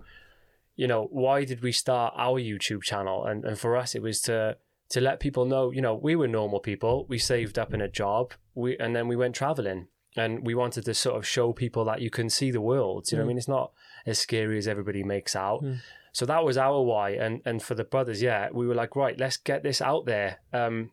[0.77, 3.27] You know, why did we start our YouTube channel?
[3.27, 4.57] And and for us it was to
[4.91, 7.07] to let people know, you know, we were normal people.
[7.09, 8.35] We saved up in a job.
[8.55, 9.89] We and then we went traveling.
[10.19, 13.11] And we wanted to sort of show people that you can see the world.
[13.11, 13.37] You know what I mean?
[13.39, 13.73] It's not
[14.07, 15.63] as scary as everybody makes out.
[16.13, 17.11] So that was our why.
[17.11, 20.39] And and for the brothers, yeah, we were like, right, let's get this out there
[20.55, 20.93] um,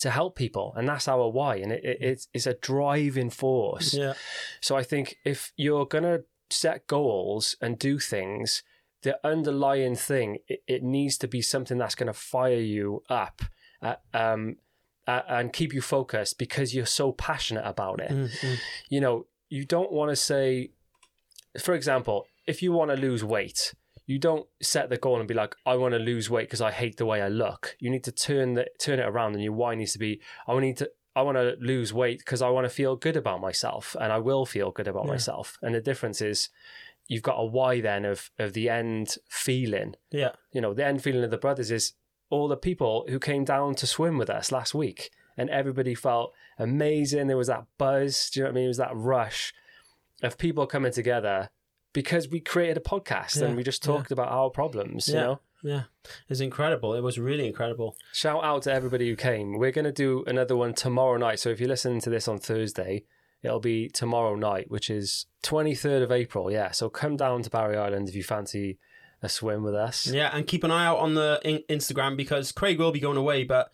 [0.00, 1.56] to help people, and that's our why.
[1.56, 3.94] And it, it, it's it's a driving force.
[3.94, 4.14] Yeah.
[4.60, 8.62] So I think if you're gonna set goals and do things,
[9.02, 13.42] the underlying thing it, it needs to be something that's gonna fire you up.
[13.82, 14.56] Uh, um,
[15.06, 18.54] uh, and keep you focused because you're so passionate about it Mm-hmm.
[18.88, 20.70] you know, you don't want to say,
[21.60, 23.74] for example, if you want to lose weight,
[24.06, 26.70] you don't set the goal and be like, I want to lose weight because I
[26.70, 27.76] hate the way I look.
[27.78, 30.58] You need to turn the turn it around, and your why needs to be, I
[30.58, 30.90] need to.
[31.16, 34.18] I want to lose weight because I want to feel good about myself, and I
[34.18, 35.12] will feel good about Yeah.
[35.12, 35.58] myself.
[35.62, 36.48] And the difference is,
[37.06, 39.94] you've got a why then of of the end feeling.
[40.10, 40.32] Yeah.
[40.52, 41.92] You know, the end feeling of the brothers is
[42.30, 46.34] all the people who came down to swim with us last week, and everybody felt
[46.58, 47.28] amazing.
[47.28, 48.28] There was that buzz.
[48.30, 48.64] Do you know what I mean?
[48.64, 49.54] It was that rush
[50.22, 51.50] of people coming together
[51.94, 53.92] because we created a podcast Yeah, and we just yeah.
[53.94, 55.08] talked about our problems.
[55.08, 55.84] You know, Yeah.
[56.28, 56.92] It's incredible.
[56.92, 57.96] It was really incredible.
[58.12, 59.58] shout out to everybody who came.
[59.58, 61.40] We're going to do another one tomorrow night.
[61.40, 63.04] So if you're listening to this on Thursday,
[63.42, 66.50] it'll be tomorrow night, which is 23rd of April.
[66.50, 66.70] Yeah.
[66.72, 68.78] So come down to Barry Island if you fancy
[69.22, 70.06] a swim with us.
[70.06, 73.16] Yeah, and keep an eye out on the in- Instagram because Craig will be going
[73.16, 73.72] away, but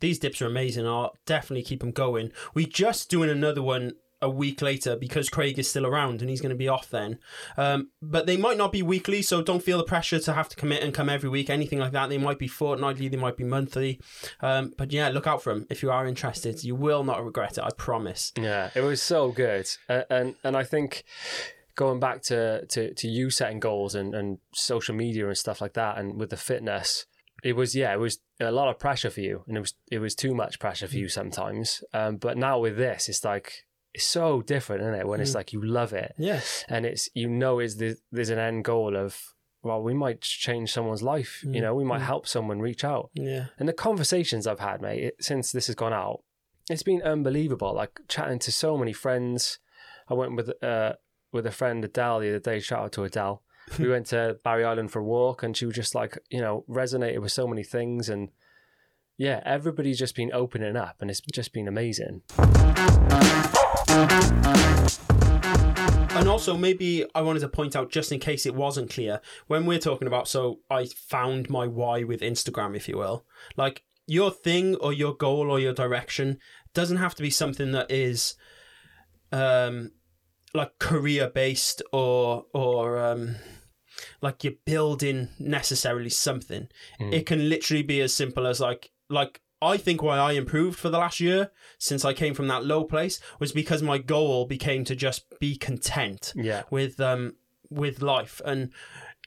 [0.00, 0.86] these dips are amazing.
[0.86, 2.30] I'll definitely keep them going.
[2.54, 6.40] We're just doing another one a week later because Craig is still around and he's
[6.40, 7.18] going to be off then.
[7.56, 10.56] Um, but they might not be weekly, so don't feel the pressure to have to
[10.56, 11.50] commit and come every week.
[11.50, 12.08] Anything like that.
[12.08, 14.00] They might be fortnightly, they might be monthly.
[14.40, 16.64] Um, but yeah, look out for them if you are interested.
[16.64, 17.64] You will not regret it.
[17.64, 18.32] I promise.
[18.38, 21.04] Yeah, it was so good, and and, and I think
[21.74, 25.74] going back to, to to you setting goals and and social media and stuff like
[25.74, 27.06] that, and with the fitness,
[27.44, 29.98] it was yeah, it was a lot of pressure for you, and it was it
[29.98, 31.84] was too much pressure for you sometimes.
[31.92, 35.08] Um, but now with this, it's like it's so different, isn't it?
[35.08, 35.36] When it's mm.
[35.36, 36.40] like you love it, Yeah.
[36.68, 39.18] and it's you know is the, there's an end goal of
[39.62, 41.42] well, we might change someone's life.
[41.42, 41.62] You mm.
[41.62, 42.06] know, we might mm.
[42.06, 43.08] help someone reach out.
[43.14, 43.46] Yeah.
[43.58, 46.20] And the conversations I've had, mate, it, since this has gone out,
[46.68, 47.74] it's been unbelievable.
[47.74, 49.60] Like chatting to so many friends.
[50.10, 50.92] I went with uh
[51.32, 52.60] with a friend Adele the other day.
[52.60, 53.42] Shout out to Adele.
[53.78, 56.64] we went to Barry Island for a walk, and she was just like, you know,
[56.68, 58.28] resonated with so many things, and
[59.16, 62.20] yeah, everybody's just been opening up, and it's just been amazing.
[66.16, 69.64] And also, maybe I wanted to point out, just in case it wasn't clear, when
[69.66, 73.26] we're talking about, so I found my why with Instagram, if you will.
[73.56, 76.38] Like, your thing or your goal or your direction
[76.74, 78.34] doesn't have to be something that is
[79.32, 79.92] um,
[80.54, 83.36] like career based or, or, um,
[84.20, 86.68] like you're building necessarily something.
[87.12, 90.90] It can literally be as simple as like, like, I think why I improved for
[90.90, 94.84] the last year since I came from that low place was because my goal became
[94.84, 97.36] to just be content Yeah, with um
[97.70, 98.70] with life and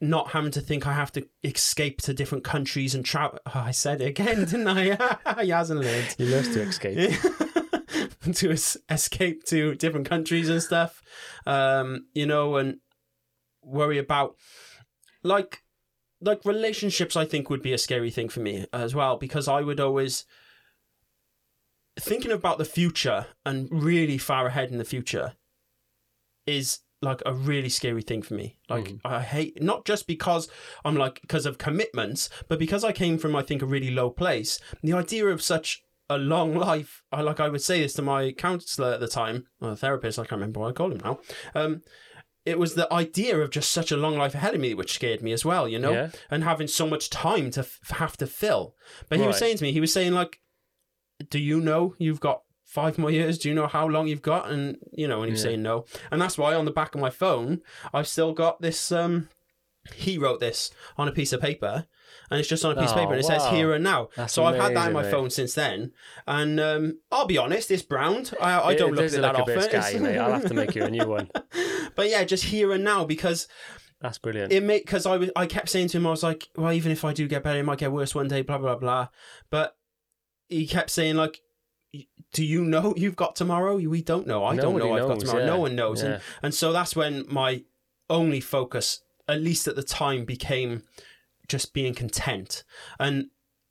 [0.01, 3.39] not having to think I have to escape to different countries and travel.
[3.47, 5.41] Oh, I said it again, didn't I?
[5.43, 6.15] he hasn't learned.
[6.17, 7.11] he loves to escape.
[8.33, 11.01] to es- escape to different countries and stuff,
[11.45, 12.77] um, you know, and
[13.61, 14.35] worry about
[15.23, 15.63] like
[16.21, 17.15] like relationships.
[17.15, 20.25] I think would be a scary thing for me as well because I would always
[21.99, 25.33] thinking about the future and really far ahead in the future
[26.45, 28.57] is like a really scary thing for me.
[28.69, 28.99] Like Mm.
[29.05, 30.49] I hate not just because
[30.83, 34.09] I'm like because of commitments, but because I came from I think a really low
[34.09, 34.59] place.
[34.83, 38.31] The idea of such a long life, I like I would say this to my
[38.31, 41.19] counselor at the time, or therapist, I can't remember what I call him now.
[41.53, 41.81] Um,
[42.49, 45.21] it was the idea of just such a long life ahead of me which scared
[45.21, 46.09] me as well, you know, Yeah.
[46.31, 48.75] and having so much time to f- have to fill.
[49.07, 50.39] But he was saying to me, he was saying like,
[51.29, 53.37] "Do you know you've got five more years?
[53.37, 55.49] Do you know how long you've got?" And you know, and he was Yeah.
[55.51, 57.61] saying no, and that's why on the back of my phone
[57.93, 58.91] I've still got this.
[58.91, 59.29] um
[59.95, 61.87] He wrote this on a piece of paper,
[62.29, 64.09] and it's just on a piece of Oh, paper, and it says "here and now."
[64.15, 65.11] That's so I've had that in my mate.
[65.11, 65.91] phone since then,
[66.27, 68.33] and um, I'll be honest, it's browned.
[68.41, 69.61] I, I don't it look at that look often.
[69.61, 70.17] sky, mate.
[70.17, 71.29] I'll have to make you a new one.
[71.95, 73.47] but yeah, just here and now because
[74.01, 74.51] That's brilliant.
[74.53, 76.91] it made because I was I kept saying to him I was like, well, even
[76.91, 78.41] if I do get better, it might get worse one day.
[78.41, 79.07] Blah blah blah.
[79.49, 79.75] But
[80.47, 81.41] he kept saying like,
[82.33, 83.77] do you know you've got tomorrow?
[83.77, 84.45] We don't know.
[84.45, 85.45] I don't Nobody know I've got knows, tomorrow.
[85.45, 86.03] No one knows.
[86.03, 86.09] Yeah.
[86.09, 87.63] And and so that's when my
[88.09, 90.83] only focus, at least at the time, became
[91.49, 92.63] just being content.
[92.99, 93.27] And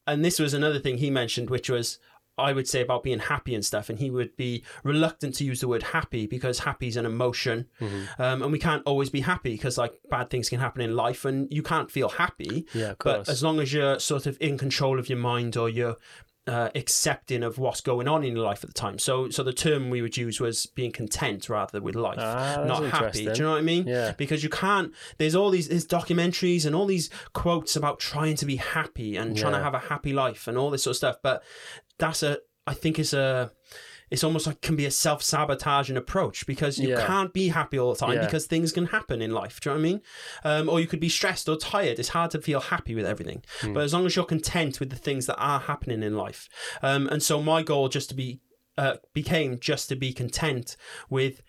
[0.06, 1.98] and this was another thing he mentioned, which was.
[2.40, 5.58] I would say about being happy and stuff, and he would be reluctant to use
[5.60, 8.06] the word happy because happy is an emotion, Mhm.
[8.20, 11.24] um, and we can't always be happy because like bad things can happen in life,
[11.24, 12.64] and you can't feel happy.
[12.74, 13.26] Yeah, of course.
[13.26, 15.96] But as long as you're sort of in control of your mind or you're
[16.48, 19.52] uh, accepting of what's going on in your life at the time, so so the
[19.52, 23.24] term we would use was being content rather with life, Ah, not happy.
[23.26, 23.86] Do you know what I mean?
[23.86, 24.12] Yeah.
[24.16, 24.92] Because you can't.
[25.18, 29.36] There's all these there's documentaries and all these quotes about trying to be happy and
[29.36, 31.42] trying to have a happy life and all this sort of stuff, but
[31.98, 33.50] that's a I think it's a
[34.10, 37.06] it's almost like can be a self sabotaging approach because you Yeah.
[37.06, 38.24] can't be happy all the time Yeah.
[38.24, 39.60] because things can happen in life.
[39.60, 40.02] Do you know what I mean?
[40.44, 41.98] Um, or you could be stressed or tired.
[41.98, 43.42] It's hard to feel happy with everything.
[43.60, 43.72] Hmm.
[43.74, 46.48] But as long as you're content with the things that are happening in life,
[46.82, 48.40] um, and so my goal just to be
[48.76, 50.76] uh, became just to be content
[51.10, 51.42] with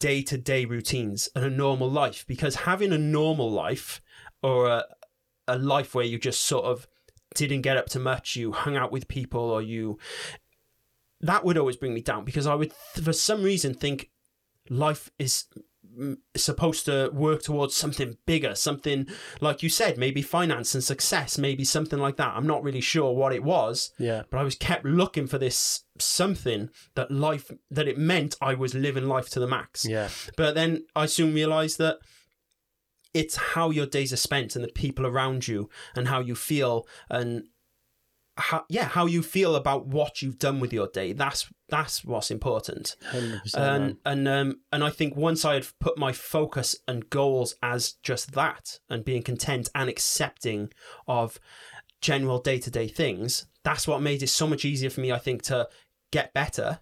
[0.00, 4.02] day to day routines and a normal life because having a normal life
[4.42, 4.84] or a,
[5.46, 6.86] a life where you just sort of
[7.36, 9.98] didn't get up to much, you hung out with people or you
[11.20, 14.10] that would always bring me down because I would for some reason think
[14.68, 15.46] life is
[16.36, 19.06] supposed to work towards something bigger, something
[19.40, 22.34] like you said, maybe finance and success, maybe something like that.
[22.34, 24.22] I'm not really sure what it was, yeah.
[24.30, 28.74] but I was kept looking for this something that life that it meant I was
[28.74, 29.84] living life to the max.
[29.84, 30.08] Yeah.
[30.36, 31.98] But then I soon realized that
[33.12, 36.86] it's how your days are spent and the people around you and how you feel
[37.08, 37.44] and
[38.36, 42.32] how yeah how you feel about what you've done with your day that's that's what's
[42.32, 43.54] important 100%.
[43.54, 47.92] and and um and I think once I had put my focus and goals as
[48.02, 50.70] just that and being content and accepting
[51.06, 51.38] of
[52.04, 55.10] general day to day things, that's what made it so much easier for me.
[55.10, 55.68] I think to
[56.12, 56.80] get better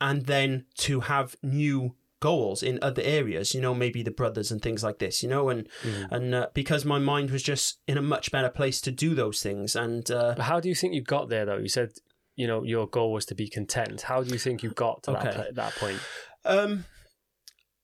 [0.00, 1.94] and then to have new
[2.28, 3.54] goals in other areas.
[3.54, 5.22] You know, maybe the brothers and things like this.
[5.22, 6.08] You know, and Mhm.
[6.14, 9.38] and uh, because my mind was just in a much better place to do those
[9.46, 10.04] things and.
[10.10, 11.58] Uh, how do you think you got there, though?
[11.66, 11.90] You said,
[12.36, 13.98] you know, your goal was to be content.
[14.10, 15.36] How do you think you got to Okay.
[15.38, 16.00] that, that point?
[16.44, 16.84] Um,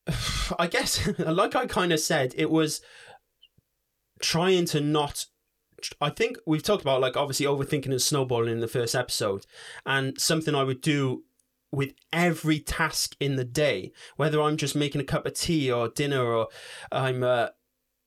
[0.64, 2.81] I guess, like I kind of said, it was
[4.20, 5.26] trying to not.
[6.00, 9.46] I think we've talked about like obviously overthinking and snowballing in the first episode,
[9.87, 11.24] and something I would do
[11.72, 15.88] with every task in the day, whether I'm just making a cup of tea or
[15.88, 16.48] dinner or
[16.90, 17.48] I'm uh,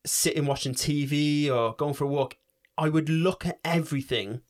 [0.06, 2.38] sitting watching TV or going for a walk.
[2.78, 4.42] I would look at everything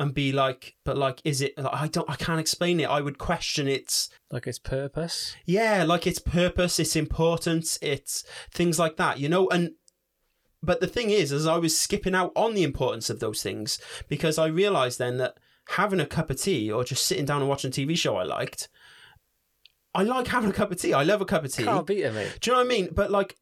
[0.00, 1.52] and be like, but like, is it?
[1.58, 2.08] I don't.
[2.08, 2.88] I can't explain it.
[2.88, 5.36] I would question its Like its purpose?
[5.44, 9.48] yeah, like its purpose, its importance, it's things like that, you know.
[9.50, 9.72] And
[10.62, 13.78] but the thing is, as I was skipping out on the importance of those things,
[14.08, 17.48] because I realised then that having a cup of tea or just sitting down and
[17.48, 18.68] watching a TV show I liked,
[19.94, 20.92] I like having a cup of tea.
[20.94, 21.64] I love a cup of tea.
[21.64, 22.38] Can't beat it, mate.
[22.40, 22.88] Do you know what I mean?
[22.92, 23.36] But like,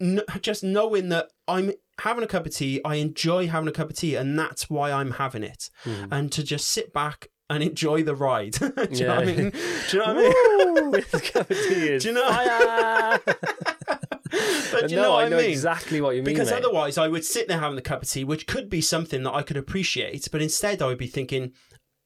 [0.00, 3.90] n- just knowing that I'm having a cup of tea, I enjoy having a cup
[3.90, 5.70] of tea, and that's why I'm having it.
[5.84, 6.08] Mhm.
[6.10, 8.52] And to just sit back and enjoy the ride.
[8.60, 9.50] Do you know what I mean?
[9.50, 9.58] Do
[9.92, 10.74] you know what I mean?
[10.84, 10.90] Woo!
[10.90, 13.20] With the cup of tea is Do you know- fire!
[14.72, 15.50] But uh, you no, know what I know mean?
[15.50, 16.64] exactly what you mean, Because mate.
[16.64, 19.32] otherwise, I would sit there having the cup of tea, which could be something that
[19.34, 21.52] I could appreciate, but instead, I would be thinking,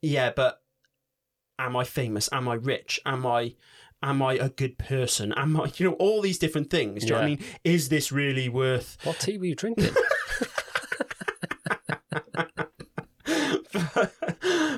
[0.02, 0.60] yeah, but
[1.58, 2.28] am I famous?
[2.32, 3.00] Am I rich?
[3.06, 3.54] Am I.
[4.02, 5.32] Am I a good person?
[5.32, 7.00] Am I, you know, all these different things?
[7.02, 7.44] Do you know what I mean?
[7.64, 8.98] Is this really worth?
[9.04, 9.88] What tea were you drinking?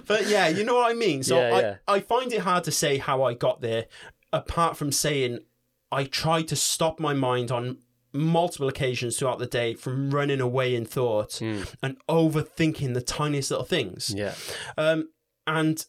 [0.06, 1.22] but yeah, you know what I mean.
[1.22, 1.76] So Yeah, I, yeah.
[1.86, 3.86] I find it hard to say how I got there,
[4.32, 5.40] apart from saying
[5.90, 7.78] I tried to stop my mind on
[8.12, 11.62] multiple occasions throughout the day from running away in thought Hmm.
[11.82, 14.12] and overthinking the tiniest little things.
[14.14, 14.34] yeah.
[14.76, 15.10] Um,
[15.46, 15.84] and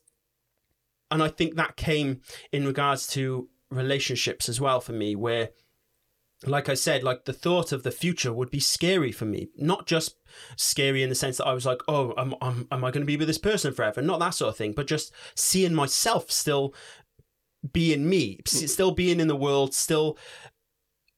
[1.12, 5.49] and I think that came in regards to relationships as well for me, where,
[6.45, 9.49] like I said, like the thought of the future would be scary for me.
[9.57, 10.15] Not just
[10.55, 13.05] scary in the sense that I was like, oh, am, am, am I going to
[13.07, 14.01] be with this person forever?
[14.03, 16.73] Not that sort of thing, but just seeing myself still
[17.74, 20.17] being me, still being in the world, still.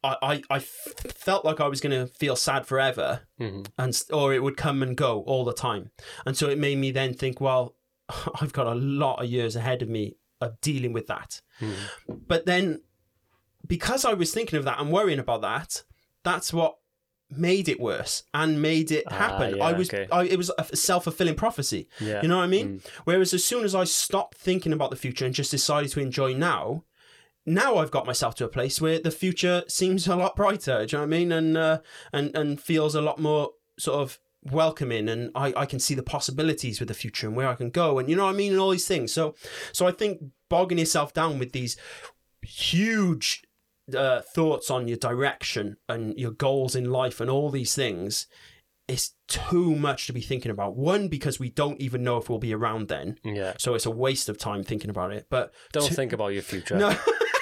[0.04, 3.68] I, I, I felt like I was going to feel sad forever, Mhm.
[3.78, 5.92] and or it would come and go all the time,
[6.26, 7.76] and so it made me then think, well,
[8.42, 11.42] I've got a lot of years ahead of me of dealing with that.
[11.60, 11.76] Mhm.
[12.28, 12.82] But then,
[13.68, 15.84] because I was thinking of that and worrying about that,
[16.24, 16.78] that's what
[17.32, 19.56] made it worse and made it Ah, happen.
[19.58, 20.08] yeah, I was, okay.
[20.12, 21.88] I, it was a self fulfilling prophecy.
[22.00, 22.22] Yeah.
[22.22, 22.82] You know what I mean?
[23.06, 26.34] Whereas as soon as I stopped thinking about the future and just decided to enjoy
[26.34, 26.84] now,
[27.46, 30.86] now I've got myself to a place where the future seems a lot brighter.
[30.86, 31.32] Do you know what I mean?
[31.32, 31.80] And uh,
[32.14, 36.04] and and feels a lot more sort of welcoming, and I I can see the
[36.04, 38.52] possibilities with the future and where I can go, and you know what I mean,
[38.52, 39.12] and all these things.
[39.14, 39.34] So
[39.72, 41.78] so I think bogging yourself down with these
[42.44, 43.44] huge
[43.96, 48.28] uh, thoughts on your direction and your goals in life and all these things
[48.88, 50.76] is too much to be thinking about.
[50.76, 53.18] One, because we don't even know if we'll be around then.
[53.24, 53.54] Yeah.
[53.58, 55.28] So it's a waste of time thinking about it.
[55.30, 56.78] But Don't two- think about your future.
[56.78, 56.94] no,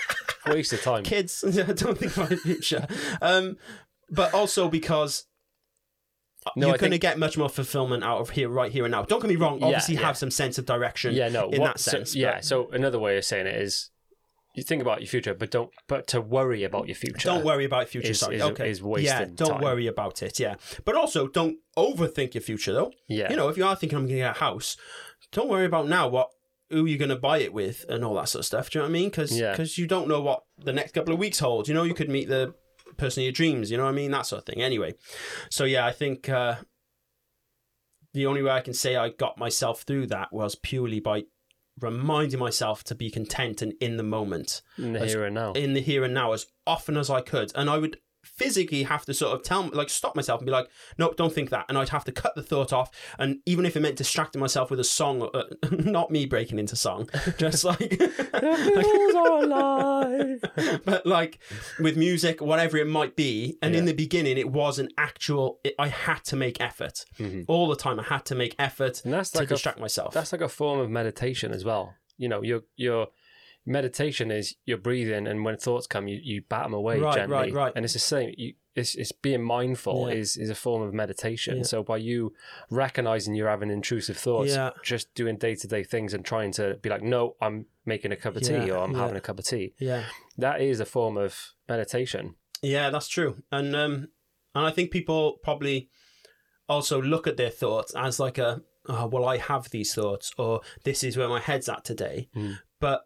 [0.47, 1.03] Waste of time.
[1.03, 2.87] kids, don't think about the future.
[3.21, 3.57] Um,
[4.09, 5.25] but also because
[6.55, 8.91] No, you're going to think- get much more fulfillment out of here, right here and
[8.91, 9.03] now.
[9.03, 9.61] Don't get me wrong.
[9.63, 10.01] Obviously, yeah.
[10.01, 11.13] have some sense of direction.
[11.15, 11.49] Yeah, no.
[11.49, 12.15] in what- that so- sense.
[12.15, 12.39] yeah.
[12.41, 13.89] So another way of saying it is,
[14.55, 15.69] you think about your future, but don't.
[15.87, 17.27] But to worry about your future.
[17.29, 18.09] Don't worry about future.
[18.11, 18.37] is- sorry.
[18.37, 18.69] is- okay.
[18.69, 19.25] is wasting yeah.
[19.33, 19.61] Don't time.
[19.61, 20.39] worry about it.
[20.39, 20.55] Yeah.
[20.85, 22.91] But also, don't overthink your future, though.
[23.07, 23.29] Yeah.
[23.29, 24.75] You know, if you are thinking I'm going to get a house,
[25.31, 26.29] don't worry about now what
[26.71, 28.69] who you're going to buy it with and all that sort of stuff.
[28.69, 29.09] Do you know what I mean?
[29.09, 29.57] Because Yeah.
[29.59, 31.67] you don't know what the next couple of weeks hold.
[31.67, 32.53] You know, you could meet the
[32.97, 33.71] person of your dreams.
[33.71, 34.11] You know what I mean?
[34.11, 34.61] That sort of thing.
[34.61, 34.93] Anyway,
[35.49, 36.57] so yeah, I think uh,
[38.13, 41.23] the only way I can say I got myself through that was purely by
[41.81, 45.53] reminding myself to be content and in the moment in the as- here and now.
[45.53, 47.51] in the here and now as often as I could.
[47.55, 47.97] And I would
[48.39, 51.49] physically have to sort of tell, like, stop myself and be like, no, don't think
[51.51, 51.65] that.
[51.69, 52.89] And I'd have to cut the thought off.
[53.19, 56.75] And even if it meant distracting myself with a song, uh, not me breaking into
[56.75, 60.41] song, just like, Hills are alive.
[60.85, 61.39] but like
[61.79, 63.57] with music, whatever it might be.
[63.61, 67.45] And in the beginning, it was an actual, it, I had to make effort Mhm.
[67.47, 67.99] all the time.
[67.99, 70.13] I had to make effort And that's to like a distract myself.
[70.13, 71.95] That's like a form of meditation as well.
[72.17, 73.07] You know, your your
[73.65, 77.33] meditation is you're breathing, and when thoughts come, you, you bat them away Right, gently.
[77.35, 77.73] right, right.
[77.75, 78.33] And it's the same.
[78.37, 80.15] You, it's it's being mindful Yeah.
[80.15, 81.57] is is a form of meditation.
[81.57, 81.63] Yeah.
[81.63, 82.33] So by you
[82.69, 84.71] recognizing you're having intrusive thoughts, Yeah.
[84.83, 88.15] just doing day to day things and trying to be like, no, I'm making a
[88.15, 89.73] cup of tea or I'm having a cup of tea.
[89.79, 90.05] yeah.
[90.37, 92.35] That is a form of meditation.
[92.61, 93.43] Yeah, that's true.
[93.51, 94.07] And um
[94.55, 95.89] and I think people probably
[96.67, 100.61] also look at their thoughts as like a oh, well I have these thoughts or
[100.83, 102.29] this is where my head's at today.
[102.35, 102.59] Mm.
[102.79, 103.01] But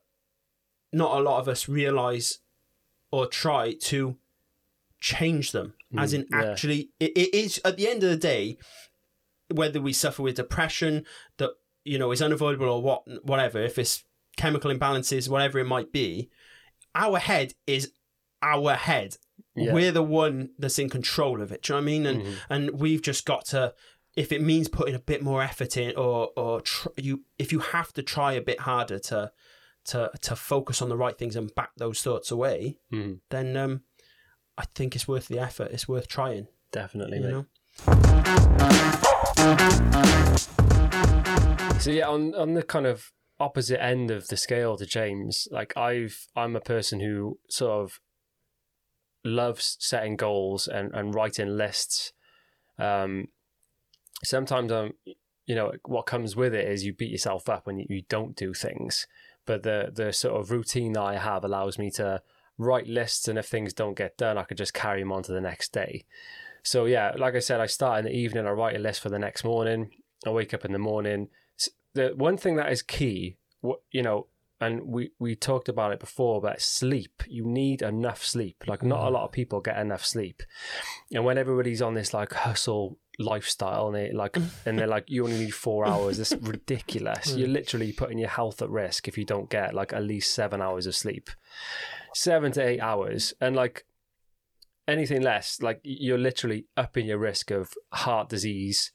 [0.94, 2.40] not a lot of us realize
[3.12, 4.18] or try to
[5.00, 6.52] change them as in Mm, yeah.
[6.52, 8.58] actually it, it is at the end of the day
[9.52, 11.06] whether we suffer with depression
[11.38, 11.52] that
[11.84, 14.06] you know is unavoidable or what whatever if it's
[14.38, 16.30] chemical imbalances whatever it might be
[16.96, 17.92] our head is
[18.42, 19.18] our head
[19.56, 19.74] Yeah.
[19.74, 21.62] we're the one that's in control of it.
[21.64, 22.06] Do you know what I mean?
[22.06, 22.36] And Mhm.
[22.50, 23.74] and we've just got to,
[24.16, 27.60] if it means putting a bit more effort in, or or tr- you, if you
[27.60, 29.32] have to try a bit harder to
[29.86, 33.20] to to focus on the right things and back those thoughts away, Mhm.
[33.30, 33.82] then um,
[34.58, 35.72] I think it's worth the effort.
[35.72, 36.48] It's worth trying.
[36.72, 37.32] Definitely, You mate.
[37.32, 37.46] know?
[41.80, 45.76] So yeah, on on the kind of opposite end of the scale to James, like
[45.76, 48.00] I've I'm a person who sort of
[49.26, 52.14] loves setting goals and, and writing lists.
[52.80, 53.28] Um
[54.24, 54.94] sometimes I'm
[55.46, 58.34] you know, what comes with it is you beat yourself up when you, you don't
[58.38, 59.06] do things.
[59.46, 62.22] But the the sort of routine that I have allows me to
[62.58, 65.32] write lists and if things don't get done I can just carry them on to
[65.32, 66.06] the next day.
[66.64, 69.10] So yeah, like I said, I start in the evening, I write a list for
[69.10, 69.92] the next morning.
[70.26, 71.30] I wake up in the morning.
[71.94, 73.38] The one thing that is key,
[73.92, 74.28] you know,
[74.62, 77.24] and we we talked about it before, but sleep.
[77.28, 78.64] You need enough sleep.
[78.66, 79.14] Like not a mm.
[79.14, 80.42] lot of people get enough sleep,
[81.12, 85.24] and when everybody's on this like hustle lifestyle and they like and they're like you
[85.24, 86.20] only need four hours.
[86.20, 87.36] It's ridiculous.
[87.36, 90.62] You're literally putting your health at risk if you don't get like at least seven
[90.62, 91.30] hours of sleep.
[92.14, 93.34] Seven to eight hours.
[93.42, 93.86] And like
[94.88, 98.92] anything less, like you're literally upping your risk of heart disease.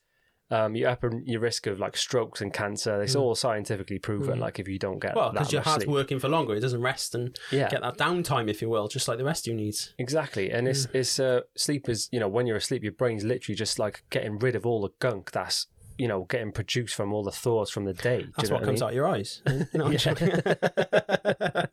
[0.51, 3.03] Um, you're upping your risk of like strokes and cancer.
[3.03, 4.39] It's all scientifically proven.
[4.39, 4.41] Mm.
[4.41, 5.95] Like if you don't get Well, because your heart's sleep.
[5.95, 9.09] working for longer, it doesn't rest and yeah, get that downtime, if you will, just
[9.09, 9.92] like the rest of you needs.
[9.99, 10.51] exactly.
[10.51, 13.79] And it's it's uh, sleep is you know when you're asleep, your brain's literally just
[13.79, 15.67] like getting rid of all the gunk that's
[15.99, 18.25] you know getting produced from all the thoughts from the day.
[18.37, 19.42] That's you know what comes I out your eyes.
[19.46, 20.29] You know, I'm joking.
[20.29, 20.42] mean?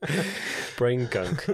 [0.77, 1.45] Brain gunk.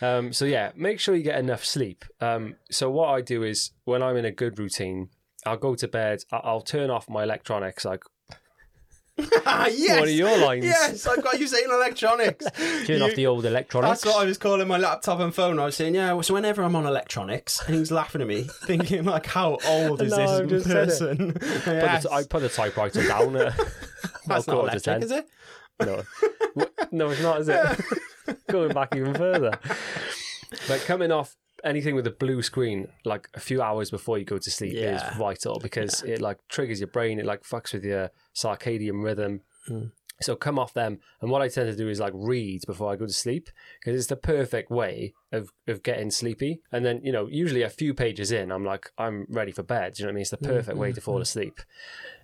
[0.00, 2.04] um, so yeah, make sure you get enough sleep.
[2.20, 5.08] Um, so what I do is when I'm in a good routine,
[5.46, 6.22] I'll go to bed.
[6.32, 8.02] I- I'll turn off my electronics like
[9.18, 10.00] yes.
[10.00, 10.64] one of your lines.
[10.64, 12.46] Yes, I've got you saying electronics.
[12.86, 14.00] Turn You- off the old electronics.
[14.02, 15.58] That's what I was calling my laptop and phone.
[15.58, 16.18] I was saying, yeah.
[16.22, 20.12] So whenever I'm on electronics, and he's laughing at me, thinking like, how old is
[20.16, 20.86] No, this just said it.
[20.88, 21.32] person?
[21.34, 23.54] Put the, I put the typewriter down at
[24.26, 25.26] That's not electric, is it?
[25.80, 26.02] No,
[26.90, 27.80] no, it's not, is it?
[28.48, 29.52] Going back even further.
[30.66, 34.38] But coming off anything with a blue screen, like a few hours before you go
[34.38, 34.96] to sleep, Yeah.
[35.10, 37.18] is vital because it like triggers your brain.
[37.18, 39.42] It like fucks with your circadian rhythm.
[39.68, 39.92] Mm.
[40.22, 42.96] So come off them, and what I tend to do is like read before I
[42.96, 43.48] go to sleep
[43.80, 46.60] because it's the perfect way of of getting sleepy.
[46.70, 49.98] And then you know, usually a few pages in, I'm like, I'm ready for bed.
[49.98, 50.20] You know what I mean?
[50.22, 51.60] It's the perfect way to fall asleep.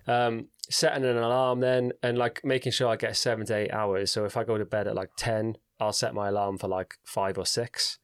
[0.05, 4.11] Um, setting an alarm then, and like making sure I get seven to eight hours.
[4.11, 6.97] So if I go to bed at like ten, I'll set my alarm for like
[7.03, 7.97] five or six.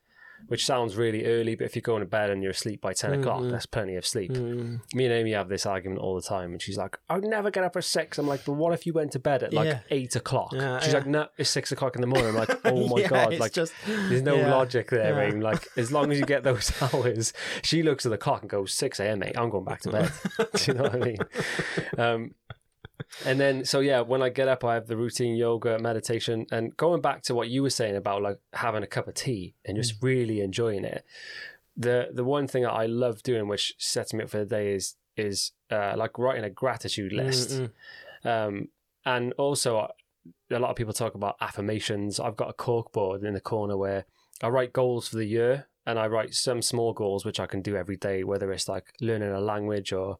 [0.48, 3.20] Which sounds really early, but if you're going to bed and you're asleep by 10
[3.20, 4.82] o'clock, that's plenty of sleep Mm.
[4.94, 7.64] me and Amy have this argument all the time, and she's like, "I'd never get
[7.64, 8.18] up at six.
[8.18, 9.80] I'm like, "But what if you went to bed at like Yeah.
[9.90, 11.00] eight o'clock?" Yeah, she's yeah.
[11.00, 13.40] like, "No, it's six o'clock in the morning." I'm like, "Oh my Yeah, god!" it's
[13.40, 15.14] Like, just- there's no yeah, logic there.
[15.14, 15.32] yeah.
[15.34, 15.42] Amy.
[15.42, 17.34] Like, as long as you get those hours,
[17.64, 19.20] she looks at the clock and goes, 6 a.m.
[19.20, 20.12] Mate, I'm going back to bed."
[20.56, 21.18] Do you know what I mean?
[21.98, 22.36] Um,
[23.26, 26.76] and then, so yeah, when I get up, I have the routine yoga, meditation, and
[26.78, 29.76] going back to what you were saying about like having a cup of tea and
[29.78, 30.04] just Mm.
[30.04, 31.04] really enjoying it.
[31.76, 34.74] The the one thing that I love doing, which sets me up for the day,
[34.74, 37.50] is is uh, like writing a gratitude list.
[37.52, 37.72] Mm,
[38.26, 38.68] Um,
[39.06, 39.88] and also, uh,
[40.50, 42.20] a lot of people talk about affirmations.
[42.20, 44.06] I've got a cork board in the corner where
[44.42, 47.62] I write goals for the year, and I write some small goals which I can
[47.62, 50.20] do every day, whether it's like learning a language or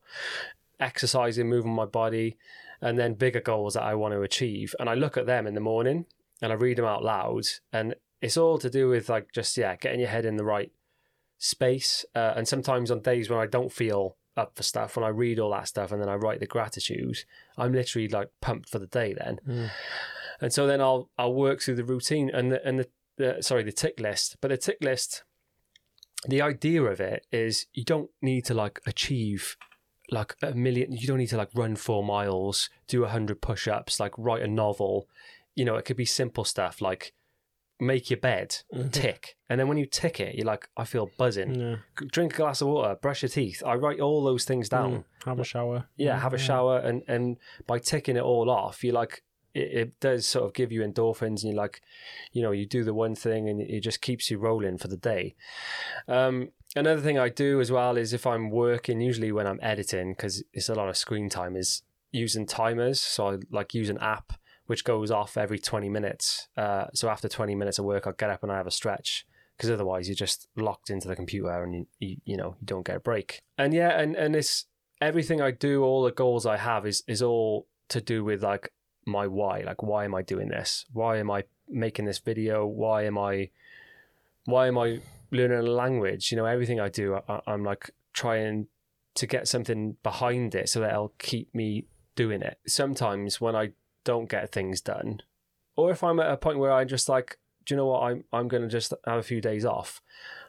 [0.80, 2.38] exercising, moving my body,
[2.84, 4.76] and then bigger goals that I want to achieve.
[4.80, 6.06] And I look at them in the morning
[6.42, 9.76] and I read them out loud, and it's all to do with like just yeah,
[9.78, 10.72] getting your head in the right
[11.38, 12.06] space.
[12.14, 15.40] Uh, and sometimes on days when I don't feel up for stuff, when I read
[15.40, 17.20] all that stuff and then I write the gratitude,
[17.58, 19.40] I'm literally like pumped for the day then.
[19.48, 19.70] Mm.
[20.42, 23.64] And so then I'll I'll work through the routine and the and the, the sorry
[23.64, 24.36] the tick list.
[24.42, 25.24] But the tick list,
[26.28, 29.56] the idea of it is you don't need to like achieve
[30.14, 30.92] like a million.
[30.94, 34.48] You don't need to like run four miles, do a hundred push-ups, like write a
[34.48, 35.08] novel.
[35.56, 37.14] You know, it could be simple stuff like
[37.80, 38.92] make your bed, Mhm.
[38.94, 41.56] tick, and then when you tick it, you're like, I feel buzzing.
[41.60, 41.76] Yeah.
[41.96, 43.62] Drink a glass of water, brush your teeth.
[43.66, 45.04] I write all those things down Mm.
[45.26, 45.88] Have a shower.
[45.98, 47.38] yeah, have a shower, and and
[47.68, 49.24] by ticking it all off, you're like
[49.56, 51.82] it, it does sort of give you endorphins, and you're like,
[52.32, 54.98] you know, you do the one thing, and it just keeps you rolling for the
[54.98, 55.36] day.
[56.08, 60.14] Um, another thing I do as well is if I'm working, usually when I'm editing,
[60.14, 63.00] because it's a lot of screen time, is using timers.
[63.00, 64.34] So I like use an app
[64.66, 66.48] which goes off every 20 minutes.
[66.56, 69.26] Uh, so after 20 minutes of work, I'll get up and I have a stretch
[69.58, 72.86] because otherwise you're just locked into the computer and you, you, you know, you don't
[72.86, 73.42] get a break.
[73.58, 74.66] And yeah, and, and it's
[75.02, 78.72] everything I do, all the goals I have is, is all to do with like
[79.06, 79.62] my why.
[79.62, 80.86] Like, why am I doing this?
[80.94, 82.66] Why am I making this video?
[82.66, 83.50] Why am I,
[84.46, 85.02] why am I
[85.34, 86.32] learning a language?
[86.32, 88.68] You know, everything I do, I, I'm like trying
[89.16, 92.58] to get something behind it so that it'll keep me doing it.
[92.68, 93.72] Sometimes when I
[94.04, 95.22] don't get things done,
[95.76, 98.24] or if I'm at a point where I'm just like, do you know what, I'm
[98.34, 100.02] I'm gonna just have a few days off.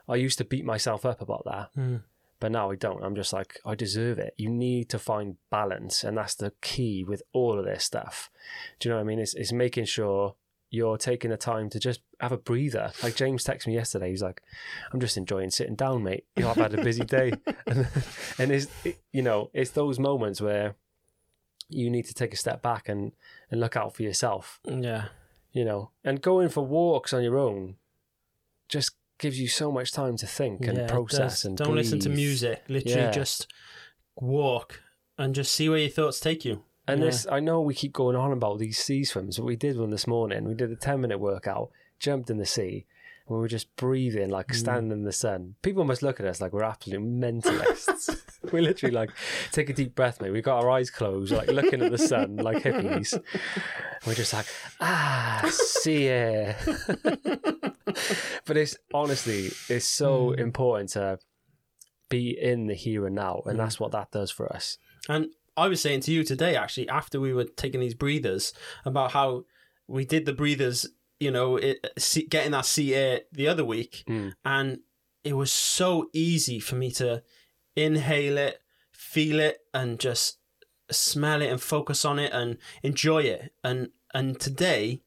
[0.08, 2.02] I used to beat myself up about that, Mm.
[2.40, 3.02] but now I don't.
[3.02, 4.34] I'm just like, I deserve it.
[4.36, 8.30] You need to find balance, and that's the key with all of this stuff.
[8.78, 9.18] Do you know what I mean?
[9.20, 10.34] It's it's making sure
[10.74, 12.92] you're taking the time to just have a breather.
[13.02, 14.10] Like James texted me yesterday.
[14.10, 14.42] He's like,
[14.92, 16.24] "I'm just enjoying sitting down, mate.
[16.36, 17.32] You know, I've had a busy day."
[17.66, 17.86] and,
[18.38, 20.74] and it's it, you know, it's those moments where
[21.68, 23.12] you need to take a step back and
[23.50, 24.60] and look out for yourself.
[24.66, 25.06] Yeah.
[25.52, 27.76] You know, and going for walks on your own
[28.68, 32.08] just gives you so much time to think and Yeah, process and don't listen to
[32.08, 32.64] music.
[32.68, 33.10] Literally, Yeah.
[33.12, 33.46] just
[34.16, 34.82] walk
[35.16, 36.64] and just see where your thoughts take you.
[36.86, 37.06] And Yeah.
[37.06, 39.90] this, I know we keep going on about these sea swims, but we did one
[39.90, 40.44] this morning.
[40.44, 42.84] We did a 10 minute workout, jumped in the sea,
[43.26, 44.54] and we were just breathing, like Mm.
[44.56, 45.54] standing in the sun.
[45.62, 48.14] People must look at us like we're absolute mentalists.
[48.52, 49.10] we literally like
[49.50, 50.30] take a deep breath, mate.
[50.30, 53.18] We got our eyes closed, like looking at the sun like hippies.
[54.06, 54.46] we're just like,
[54.80, 56.52] ah, see ya.
[58.44, 60.38] but it's honestly, it's so Mm.
[60.40, 61.18] important to
[62.10, 63.62] be in the here and now, and Mm.
[63.62, 64.76] that's what that does for us.
[65.08, 68.52] And I was saying to you today, actually, after we were taking these breathers,
[68.84, 69.44] about how
[69.86, 70.86] we did the breathers,
[71.20, 71.86] you know, it,
[72.28, 74.34] getting that sea air the other week, Mm.
[74.44, 74.78] and
[75.22, 77.22] it was so easy for me to
[77.76, 78.60] inhale it,
[78.92, 80.38] feel it, and just
[80.90, 83.52] smell it and focus on it and enjoy it.
[83.62, 85.00] And and today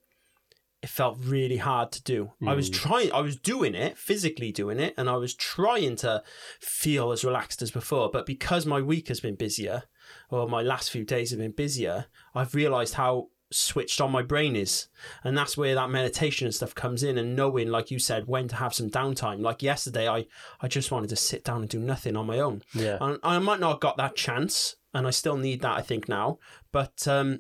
[0.84, 2.32] it felt really hard to do.
[2.46, 6.24] I was trying I was doing it, physically doing it, and I was trying to
[6.60, 9.84] feel as relaxed as before, but because my week has been busier
[10.30, 12.06] or my last few days have been busier,
[12.36, 14.88] I've realized how switched on my brain is.
[15.24, 18.48] And that's where that meditation and stuff comes in and knowing, like you said, when
[18.50, 19.42] to have some downtime.
[19.42, 20.26] Like yesterday, I,
[20.62, 22.64] I just wanted to sit down and do nothing on my own.
[22.74, 22.98] Yeah.
[23.00, 26.10] And I might not have got that chance, and I still need that, I think,
[26.10, 26.40] now.
[26.72, 27.40] But um,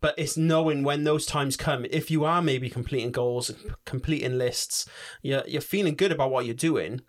[0.00, 1.86] but it's knowing when those times come.
[1.90, 3.50] If you are maybe completing goals,
[3.86, 4.86] completing lists,
[5.22, 7.00] you're you're feeling good about what you're doing.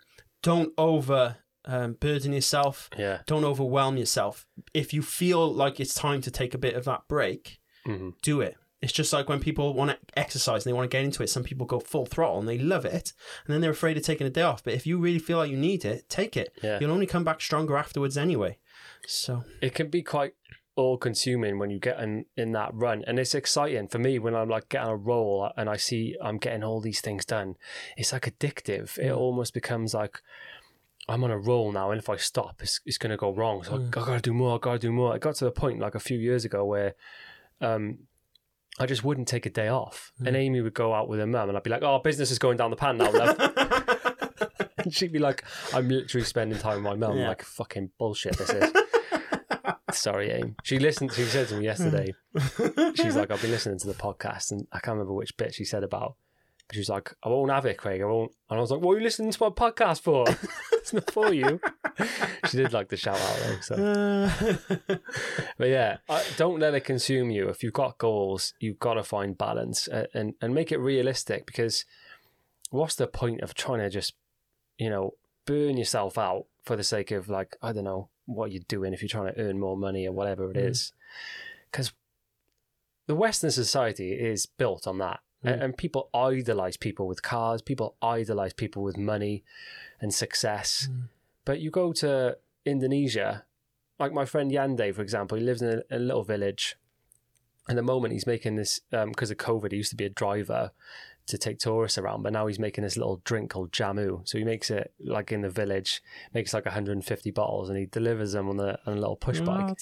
[0.42, 1.36] Don't over
[1.66, 2.88] um, burden yourself.
[2.96, 3.20] Yeah.
[3.26, 4.46] Don't overwhelm yourself.
[4.74, 8.40] If you feel like it's time to take a bit of that break, hmm do
[8.40, 8.56] it.
[8.82, 11.30] It's just like when people want to exercise and they want to get into it.
[11.30, 13.12] Some people go full throttle and they love it,
[13.46, 14.62] and then they're afraid of taking a day off.
[14.62, 16.52] But if you really feel like you need it, take it.
[16.62, 16.78] Yeah.
[16.80, 18.58] You'll only come back stronger afterwards anyway.
[19.06, 20.34] So it can be quite
[20.76, 24.34] all consuming when you get in, in that run and it's exciting for me when
[24.34, 27.56] i'm like getting a roll and i see i'm getting all these things done
[27.96, 30.20] it's like addictive it almost becomes like
[31.08, 33.62] i'm on a roll now and if i stop it's, it's going to go wrong
[33.62, 35.94] so i gotta do more i gotta do more it got to the point like
[35.94, 36.94] a few years ago where
[37.60, 37.98] um
[38.78, 40.12] I just wouldn't take a day off.
[40.22, 42.38] And Amy would go out with her mum and I'd be like, oh, business is
[42.38, 43.38] going down the pan now, love.
[44.78, 47.18] and she'd be like, I'm literally spending time with my mum.
[47.18, 47.28] Yeah.
[47.28, 48.72] Like, fucking bullshit this is.
[49.92, 50.56] Sorry, Aim.
[50.62, 51.12] She listened.
[51.12, 52.12] She said to me yesterday.
[52.94, 55.64] she's like, I've been listening to the podcast, and I can't remember which bit she
[55.64, 56.16] said about.
[56.72, 58.02] She was like, I won't have it, Craig.
[58.02, 58.32] I won't.
[58.50, 60.24] And I was like, What are you listening to my podcast for?
[60.72, 61.60] it's not for you.
[62.48, 63.60] she did like the shout out though.
[63.60, 64.98] So,
[65.58, 65.98] but yeah,
[66.36, 67.48] don't let it consume you.
[67.48, 71.46] If you've got goals, you've got to find balance and, and and make it realistic.
[71.46, 71.84] Because
[72.70, 74.14] what's the point of trying to just,
[74.76, 75.14] you know,
[75.44, 79.02] burn yourself out for the sake of like I don't know what you're doing if
[79.02, 80.68] you're trying to earn more money or whatever it mm-hmm.
[80.68, 80.92] is,
[81.70, 81.92] because
[83.06, 85.20] the Western society is built on that.
[85.46, 85.64] And, mm.
[85.64, 89.44] and people idolize people with cars, people idolize people with money
[90.00, 90.88] and success.
[90.90, 91.08] Mm.
[91.44, 93.44] But you go to Indonesia,
[93.98, 96.76] like my friend Yande, for example, he lives in a, a little village.
[97.68, 100.10] And the moment he's making this, um, because of COVID, he used to be a
[100.10, 100.72] driver
[101.26, 104.26] to take tourists around, but now he's making this little drink called jamu.
[104.28, 108.32] So he makes it like in the village, makes like 150 bottles, and he delivers
[108.32, 109.76] them on a, on a little push bike.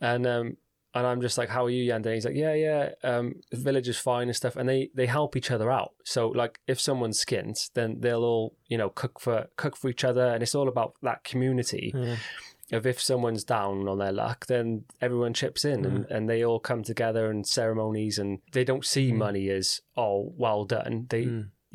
[0.00, 0.56] And um,
[0.96, 3.56] and I'm just like, "How are you, Yande?" And he's like, "Yeah, yeah, um, the
[3.58, 5.92] village is fine and stuff." And they they help each other out.
[6.04, 10.04] So like, if someone's skint, then they'll all you know cook for cook for each
[10.04, 11.92] other, and it's all about that community.
[12.72, 16.58] Of if someone's down on their luck, then everyone chips in and, and they all
[16.58, 21.06] come together and ceremonies and they don't see money as oh well done.
[21.08, 21.26] They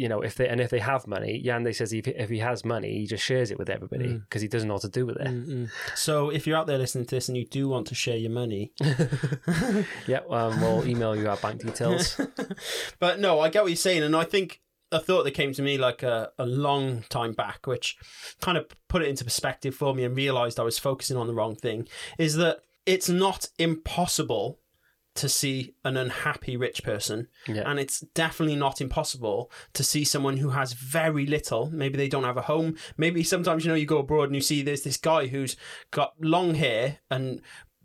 [0.01, 2.65] you know if they and if they have money, Yande says if if he has
[2.65, 4.21] money, he just shares it with everybody mm.
[4.23, 5.27] because he doesn't know what to do with it.
[5.27, 5.69] Mm, mm.
[5.95, 8.31] So if you're out there listening to this and you do want to share your
[8.31, 8.73] money,
[10.07, 12.19] Yeah, um, we'll email you our bank details.
[12.99, 15.61] but no, I get what you're saying, and I think a thought that came to
[15.61, 17.95] me like a, a long time back, which
[18.41, 21.33] kind of put it into perspective for me and realized I was focusing on the
[21.33, 21.87] wrong thing,
[22.17, 24.59] is that it's not impossible
[25.15, 27.27] to see an unhappy rich person.
[27.47, 27.69] Yeah.
[27.69, 31.69] And it's definitely not impossible to see someone who has very little.
[31.69, 32.77] Maybe they don't have a home.
[32.97, 35.57] Maybe sometimes, you know, you go abroad and you see there's this guy who's
[35.91, 37.41] got long hair and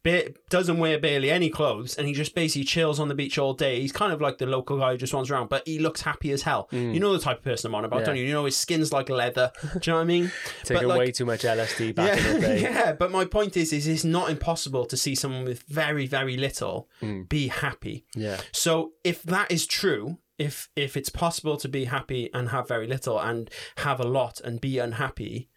[0.07, 3.54] ba- doesn't wear barely any clothes and he just basically chills on the beach all
[3.54, 3.80] day.
[3.80, 6.30] He's kind of like the local guy who just runs around, but he looks happy
[6.32, 6.68] as hell.
[6.70, 8.00] You know the type of person I'm on about, Mm.
[8.00, 8.07] Yeah.
[8.07, 8.24] don't you?
[8.24, 9.50] You know his skin's like leather.
[9.62, 10.32] Do you know what I mean?
[10.62, 12.61] Taking like- way too much LSD back yeah, in the day.
[12.62, 16.36] yeah, but my point is, is it's not impossible to see someone with very, very
[16.36, 17.28] little Mm.
[17.28, 18.07] be happy.
[18.14, 18.40] Yeah.
[18.52, 22.86] So if that is true, if if it's possible to be happy and have very
[22.86, 25.48] little and have a lot and be unhappy,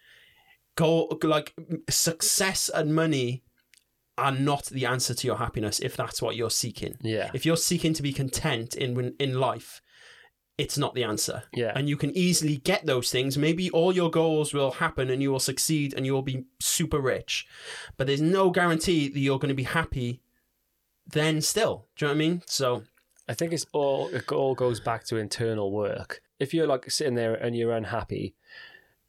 [0.76, 1.54] go like
[1.89, 3.43] success and money
[4.20, 6.97] are not the answer to your happiness if that's what you're seeking.
[7.01, 7.32] Yeah.
[7.34, 9.82] If you're seeking to be content in in life,
[10.57, 11.43] it's not the answer.
[11.53, 11.72] Yeah.
[11.74, 13.38] And you can easily get those things.
[13.38, 16.99] Maybe all your goals will happen and you will succeed and you will be super
[16.99, 17.47] rich.
[17.97, 20.22] But there's no guarantee that you're going to be happy
[21.07, 21.88] then still.
[21.95, 22.43] Do you know what I mean?
[22.45, 22.84] So
[23.28, 26.22] I think it's all it all goes back to internal work.
[26.39, 28.36] If you're like sitting there and you're unhappy,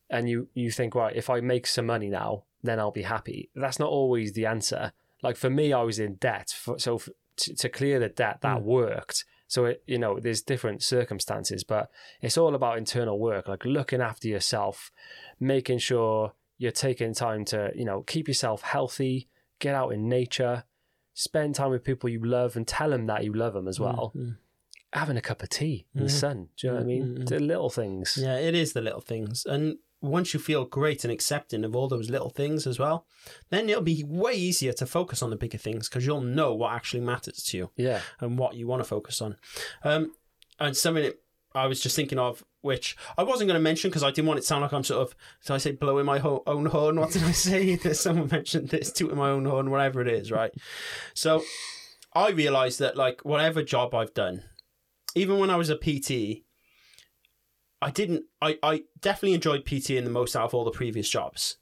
[0.08, 3.50] and you you think right, if I make some money now, then I'll be happy.
[3.54, 4.92] That's not always the answer.
[5.23, 8.41] Like for me, I was in debt, for, so f to, to clear the debt
[8.43, 8.62] that mm.
[8.62, 9.25] worked.
[9.49, 11.91] So it, you know, there's different circumstances, but
[12.21, 14.93] it's all about internal work, like looking after yourself,
[15.41, 20.64] making sure you're taking time to you know keep yourself healthy, get out in nature,
[21.14, 23.87] spend time with people you love, and tell them that you love them as mm,
[23.87, 24.37] well mm.
[24.93, 26.16] having a cup of tea in the mm-hmm.
[26.16, 26.49] sun.
[26.57, 27.25] Do you know what I mean?
[27.25, 28.18] The little things.
[28.21, 29.45] yeah, it is the little things.
[29.47, 33.07] And once you feel great and accepting of all those little things as well,
[33.51, 36.72] then it'll be way easier to focus on the bigger things because you'll know what
[36.72, 38.01] actually matters to you Yeah.
[38.20, 39.36] and what you want to focus on.
[39.84, 40.12] Um,
[40.59, 41.20] and something that
[41.55, 44.38] I was just thinking of, which I wasn't going to mention because I didn't want
[44.38, 46.96] it to sound like I'm sort of, did I say blowing my ho- own horn?
[47.01, 47.74] What did I say?
[47.82, 50.53] That Someone mentioned this, tooting my own horn, whatever it is, right?
[51.14, 51.42] So
[52.14, 54.44] I realized that, like, whatever job I've done,
[55.14, 56.44] even when I was a PT,
[57.83, 61.09] I didn't, I, I definitely enjoyed PT in the most out of all the previous
[61.09, 61.57] jobs,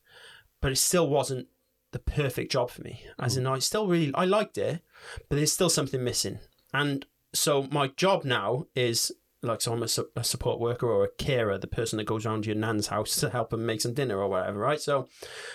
[0.61, 1.49] but it still wasn't
[1.93, 3.05] the perfect job for me.
[3.19, 3.39] As mm.
[3.39, 4.83] in, I still really, I liked it,
[5.29, 6.41] but there's still something missing.
[6.75, 9.13] And so my job now is
[9.43, 12.27] like so I'm a, su- a support worker or a carer, the person that goes
[12.27, 14.81] around to your nan's house to help them make some dinner or whatever, right?
[14.81, 15.09] So,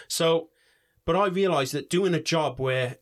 [0.08, 0.50] so,
[1.06, 2.98] but I realized that doing a job where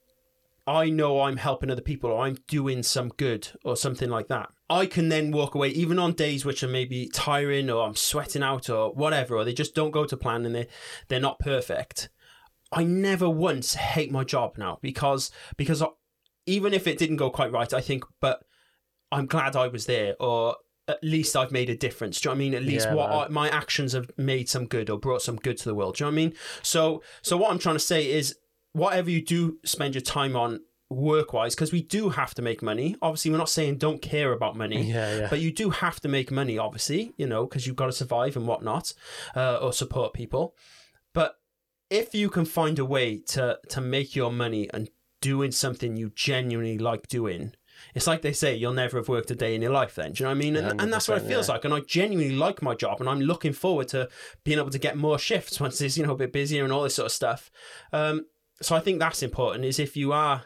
[0.72, 4.50] I know I'm helping other people or I'm doing some good or something like that,
[4.70, 8.42] I can then walk away even on days which are maybe tiring or I'm sweating
[8.44, 10.68] out or whatever, or they just don't go to plan and they
[11.08, 12.10] they're not perfect.
[12.72, 15.88] I never once hate my job now because because I,
[16.46, 18.44] even if it didn't go quite right, I think, but
[19.12, 20.56] I'm glad I was there, or
[20.88, 22.20] at least I've made a difference.
[22.20, 22.54] Do you know what I mean?
[22.56, 23.12] At least Yeah, what.
[23.12, 25.96] I, my actions have made some good or brought some good to the world.
[25.96, 26.34] Do you know what I mean?
[26.62, 28.38] So, so what I'm trying to say is,
[28.74, 32.62] whatever you do spend your time on work wise, because we do have to make
[32.62, 32.96] money.
[33.02, 34.84] Obviously, we're not saying don't care about money.
[34.84, 35.28] Yeah, yeah.
[35.30, 38.36] But you do have to make money, obviously, you know, because you've got to survive
[38.36, 38.94] and whatnot,
[39.36, 40.56] uh, or support people.
[41.14, 41.36] But
[41.90, 44.90] if you can find a way to to make your money and
[45.22, 47.54] doing something you genuinely like doing,
[47.94, 49.96] it's like they say, you'll never have worked a day in your life.
[49.96, 50.56] Then, do you know what I mean?
[50.56, 51.56] And, and that's what it feels yeah.
[51.56, 51.66] like.
[51.66, 54.10] And I genuinely like my job, and I'm looking forward to
[54.44, 56.84] being able to get more shifts once it's you know a bit busier and all
[56.84, 57.50] this sort of stuff.
[57.94, 58.26] Um,
[58.62, 59.66] so I think that's important.
[59.66, 60.44] Is if you are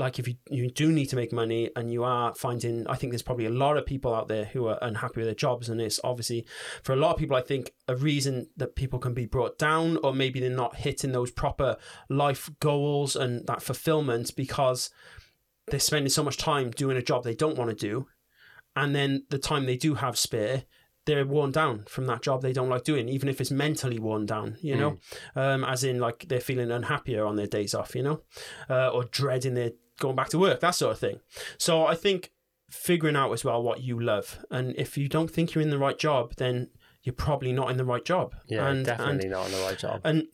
[0.00, 3.12] like if you, you do need to make money and you are finding i think
[3.12, 5.80] there's probably a lot of people out there who are unhappy with their jobs and
[5.80, 6.44] it's obviously
[6.82, 9.98] for a lot of people i think a reason that people can be brought down
[10.02, 11.76] or maybe they're not hitting those proper
[12.08, 14.90] life goals and that fulfillment because
[15.68, 18.06] they're spending so much time doing a job they don't want to do
[18.74, 20.64] and then the time they do have spare
[21.06, 24.26] they're worn down from that job they don't like doing, even if it's mentally worn
[24.26, 24.98] down, you know,
[25.34, 28.20] um, as in like they're feeling unhappier on their days off, you know,
[28.68, 31.20] uh, or dreading their going back to work, that sort of thing.
[31.58, 32.32] So I think
[32.70, 35.78] figuring out as well what you love, and if you don't think you're in the
[35.78, 36.68] right job, then
[37.02, 38.34] you're probably not in the right job.
[38.46, 40.00] yeah, and, definitely and not in the right job.
[40.04, 40.24] and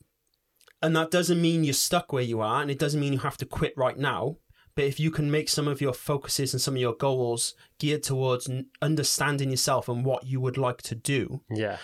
[0.83, 3.37] and that doesn't mean you're stuck where you are, and it doesn't mean you have
[3.39, 4.37] to quit right now.
[4.77, 8.03] But if you can make some of your focuses and some of your goals geared
[8.05, 8.49] towards
[8.83, 11.79] understanding yourself and what you would like to do, yeah,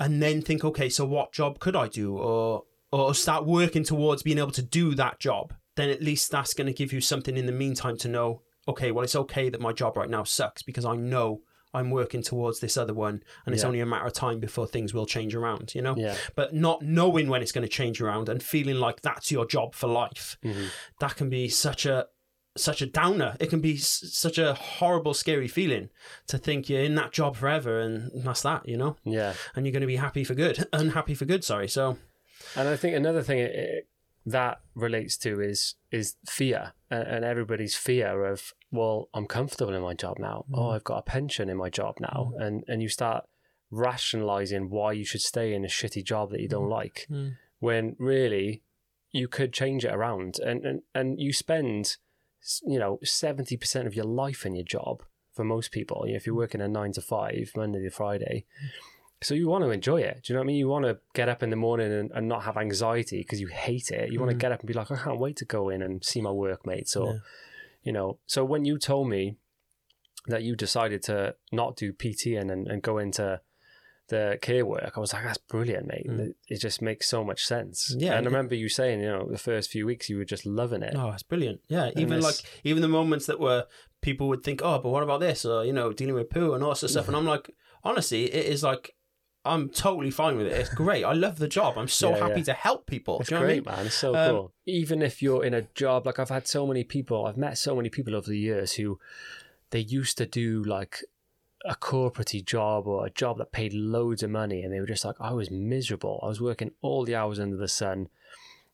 [0.00, 4.22] and then think, okay, so what job could I do, or or start working towards
[4.22, 7.36] being able to do that job, then at least that's going to give you something
[7.36, 10.62] in the meantime to know, okay, well, it's okay that my job right now sucks
[10.62, 11.42] because I know
[11.74, 13.66] I'm working towards this other one, and it's Yeah.
[13.68, 15.96] only a matter of time before things will change around, you know.
[15.98, 19.44] yeah, But not knowing when it's going to change around and feeling like that's your
[19.44, 20.68] job for life, Mhm.
[21.00, 22.06] that can be such a
[22.58, 23.36] such a downer.
[23.40, 25.90] It can be s- such a horrible, scary feeling
[26.26, 29.34] to think you're in that job forever and that's that, you know yeah.
[29.54, 31.44] and you're going to be happy for good, unhappy for good.
[31.44, 31.68] Sorry.
[31.68, 31.98] So
[32.56, 33.88] And I think another thing it, it,
[34.26, 39.82] that relates to is is fear and, and everybody's fear of well, I'm comfortable in
[39.82, 40.44] my job now.
[40.50, 40.58] Mm.
[40.58, 42.44] Oh, I've got a pension in my job now, mm.
[42.44, 43.24] and and you start
[43.70, 46.70] rationalizing why you should stay in a shitty job that you don't mm.
[46.70, 47.08] like,
[47.58, 48.62] when really
[49.10, 51.96] you could change it around, and and and you spend
[52.66, 56.04] you know seventy percent of your life in your job for most people.
[56.06, 58.44] You know, if you're working a nine to five Monday to Friday.
[59.20, 60.22] So you want to enjoy it.
[60.22, 60.56] Do you know what I mean?
[60.56, 63.48] You want to get up in the morning and, and not have anxiety because you
[63.48, 64.12] hate it.
[64.12, 64.40] You want to mm.
[64.40, 66.94] get up and be like, I can't wait to go in and see my workmates
[66.94, 67.18] or, Yeah.
[67.82, 68.18] you know.
[68.26, 69.36] So when you told me
[70.28, 73.40] that you decided to not do PT and, and, and go into
[74.08, 76.06] the care work, I was like, that's brilliant, mate.
[76.08, 76.34] Mm.
[76.48, 77.94] It, just makes so much sense.
[77.98, 80.44] Yeah, And I remember you saying, you know, the first few weeks you were just
[80.46, 80.94] loving it.
[80.96, 81.60] oh, it's brilliant.
[81.68, 83.66] Yeah, even this- like even the moments that were
[84.00, 86.62] people would think, oh, but what about this, or you know, dealing with poo and
[86.64, 87.50] all sorts of stuff, and I'm like,
[87.84, 88.94] honestly, it is like.
[89.44, 90.52] I'm totally fine with it.
[90.52, 91.04] It's great.
[91.04, 91.78] I love the job.
[91.78, 92.44] I'm so Yeah, happy yeah.
[92.46, 93.20] to help people.
[93.20, 93.76] It's you know what I great, mean?
[93.76, 93.86] man.
[93.86, 94.52] It's so Um, cool.
[94.66, 97.74] Even if you're in a job, like I've had so many people, I've met so
[97.74, 98.98] many people over the years who
[99.70, 101.02] they used to do like
[101.68, 105.04] a corporate job or a job that paid loads of money, and they were just
[105.04, 106.18] like, I was miserable.
[106.22, 108.08] I was working all the hours under the sun,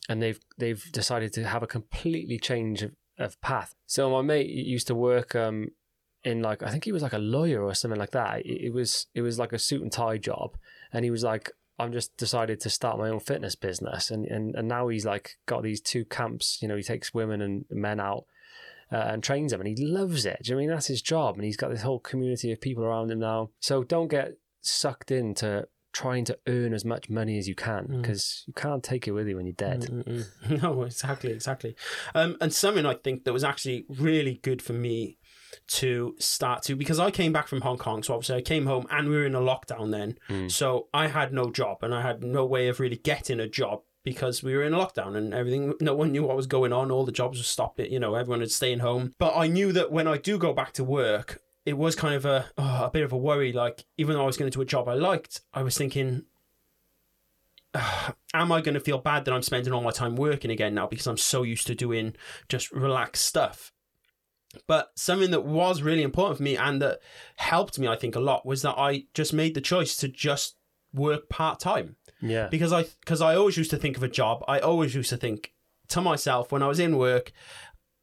[0.09, 3.75] and they've they've decided to have a completely change of, of path.
[3.87, 5.73] So my mate used to work um,
[6.23, 8.47] in like I think he was like a lawyer or something like that.
[8.47, 10.57] It, it was it was like a suit and tie job,
[10.93, 14.55] and he was like, I'm just decided to start my own fitness business, and and
[14.55, 16.59] and now he's like got these two camps.
[16.63, 18.27] You know, he takes women and men out.
[18.93, 20.39] Uh, and trains them, and he loves it.
[20.43, 21.37] Do you know I mean that's his job?
[21.37, 23.51] And he's got this whole community of people around him now.
[23.61, 28.03] So don't get sucked into trying to earn as much money as you can Mm.
[28.03, 29.83] because you can't take it with you when you're dead.
[29.83, 30.27] Mm-mm.
[30.63, 31.77] No, exactly, exactly.
[32.15, 35.19] Um, and something I think that was actually really good for me
[35.69, 38.87] to start to because I came back from Hong Kong, so obviously I came home
[38.91, 40.51] and we were in a lockdown then, Mm.
[40.51, 43.83] so I had no job and I had no way of really getting a job
[44.05, 45.75] because we were in lockdown and everything.
[45.81, 46.91] No one knew what was going on.
[46.91, 47.81] All the jobs were stopped.
[47.81, 49.15] You know, everyone was staying home.
[49.19, 52.25] But I knew that when I do go back to work, it was kind of
[52.25, 53.53] a oh, a bit of a worry.
[53.53, 56.25] Like even though I was going to do a job I liked, I was thinking
[58.35, 60.87] am I going to feel bad that I'm spending all my time working again now
[60.87, 62.15] because I'm so used to doing
[62.49, 63.73] just relaxed stuff?
[64.69, 67.01] But something that was really important for me and that
[67.37, 70.55] helped me, I think, a lot was that I just made the choice to just
[70.93, 72.49] work part time Yeah.
[72.51, 74.43] because I because I always used to think of a job.
[74.49, 75.53] I always used to think
[75.89, 77.33] to myself when I was in work,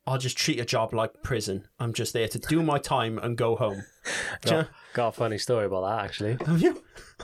[0.05, 1.67] I'll just treat a job like prison.
[1.79, 3.83] I'm just there to do my time and go home.
[4.45, 6.37] You- Got, got a funny story about that actually.
[6.45, 6.83] Have you?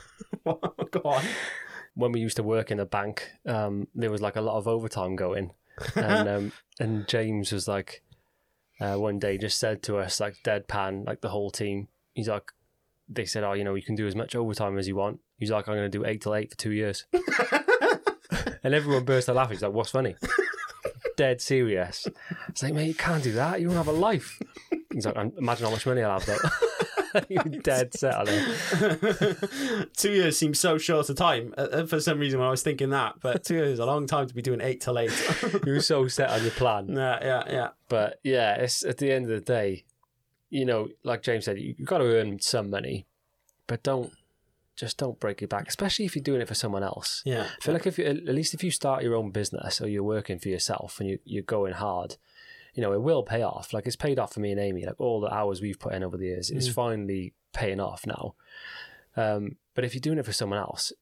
[0.46, 1.24] go on.
[1.96, 4.68] when we used to work in a bank, um, there was like a lot of
[4.68, 5.52] overtime going,
[5.96, 8.04] and um, and James was like,
[8.80, 11.88] uh, one day just said to us like deadpan, like the whole team.
[12.14, 12.52] He's like,
[13.10, 15.20] they said, oh, you know, you can do as much overtime as you want.
[15.38, 17.06] He's like, I'm going to do eight till eight for two years,
[18.64, 19.56] and everyone burst out laughing.
[19.56, 20.16] He's like, what's funny?
[21.18, 22.08] Dead serious.
[22.50, 23.60] It's like, mate, you can't do that.
[23.62, 24.40] You don't have a life.
[24.94, 27.22] He's like, imagine how much money I'll have though.
[27.30, 29.90] You're dead set on it.
[29.96, 32.62] two years seems so short a time uh, uh, for some reason when I was
[32.62, 35.12] thinking that, but two years is a long time to be doing eight till eight.
[35.66, 36.90] You were so set on your plan.
[36.90, 37.70] yeah, yeah, yeah.
[37.90, 39.86] But yeah, it's at the end of the day,
[40.50, 43.08] you know, like James said, you've got to earn some money,
[43.66, 44.12] but don't
[44.78, 47.21] just don't break your back, especially if you're doing it for someone else.
[47.25, 47.47] Yeah.
[47.57, 50.03] I feel like if you at least if you start your own business or you're
[50.03, 52.15] working for yourself and you, you're going hard,
[52.75, 53.73] you know, it will pay off.
[53.73, 54.86] Like it's paid off for me and Amy.
[54.86, 56.73] Like all the hours we've put in over the years, Mm.
[56.73, 58.36] finally paying off now.
[59.15, 60.93] Um, but if you're doing it for someone else,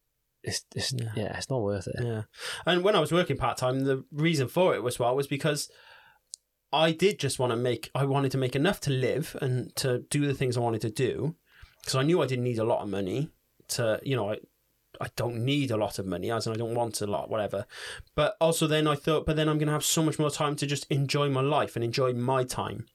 [0.41, 1.11] it's, it's Yeah.
[1.15, 1.37] yeah.
[1.37, 1.95] it's not worth it.
[2.01, 2.23] Yeah.
[2.65, 5.69] And when I was working part time, the reason for it was well was because
[6.71, 9.99] I did just want to make I wanted to make enough to live and to
[10.09, 11.35] do the things I wanted to do
[11.81, 13.29] because I knew I didn't need a lot of money
[13.69, 14.37] to you know I
[15.01, 17.65] I don't need a lot of money as in I don't want a lot whatever
[18.15, 20.55] but also then I thought but then I'm going to have so much more time
[20.57, 22.85] to just enjoy my life and enjoy my time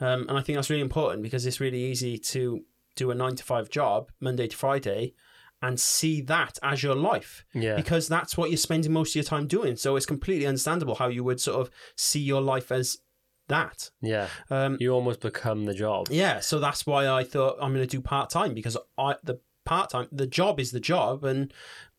[0.00, 2.62] um, and I think that's really important because it's really easy to
[2.94, 5.14] do a 9 to 5 job Monday to Friday
[5.62, 9.24] and see that as your life Yeah, because that's what you're spending most of your
[9.24, 9.76] time doing.
[9.76, 12.98] So it's completely understandable how you would sort of see your life as
[13.48, 13.90] that.
[14.02, 14.28] yeah.
[14.50, 16.08] Um, You almost become the job.
[16.10, 19.40] yeah, so that's why I thought I'm going to do part time because I the
[19.66, 21.52] part time the job is the job and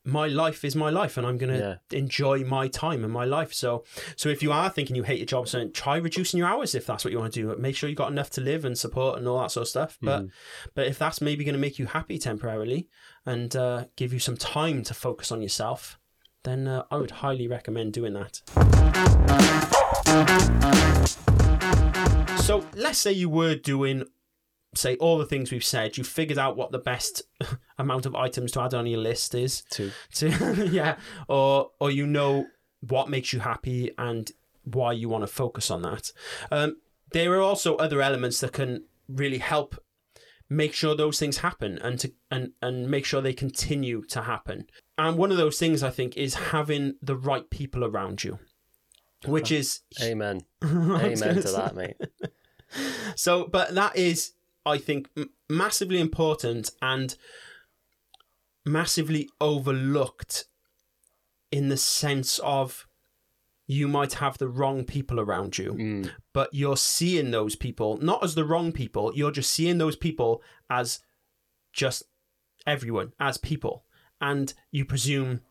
[0.04, 1.60] my life is my life and I'm going to
[1.92, 3.52] enjoy my time and my life.
[3.52, 3.84] So
[4.16, 6.86] so if you are thinking you hate your job, so try reducing your hours if
[6.86, 7.54] that's what you want to do.
[7.60, 9.98] Make sure you got enough to live and support and all that sort of stuff.
[10.00, 10.22] But
[10.74, 12.88] but if that's maybe going to make you happy temporarily
[13.26, 15.98] and uh, give you some time to focus on yourself,
[16.44, 18.40] then uh, I would highly recommend doing that.
[22.48, 24.04] So let's say you were doing,
[24.74, 25.96] say, all the things we've said.
[25.96, 27.22] You've figured out what the best
[27.78, 29.62] amount of items to add on your list is.
[29.70, 30.96] To To yeah,
[31.28, 32.46] or or you know
[32.80, 34.30] what makes you happy and
[34.64, 36.12] why you want to focus on that.
[36.50, 36.76] Um,
[37.12, 39.82] there are also other elements that can really help
[40.50, 44.66] make sure those things happen and to and and make sure they continue to happen.
[44.96, 48.38] And one of those things I think is having the right people around you,
[49.26, 51.96] which is amen, amen gonna that, mate.
[53.16, 54.32] So, but that is,
[54.68, 57.16] I think, m- massively important and
[58.64, 60.44] massively overlooked
[61.50, 62.86] in the sense of
[63.66, 68.22] you might have the wrong people around you, Mm, but you're seeing those people not
[68.24, 71.00] as the wrong people, you're just seeing those people as
[71.72, 72.02] just
[72.66, 73.84] everyone, as people.
[74.20, 75.42] And you presume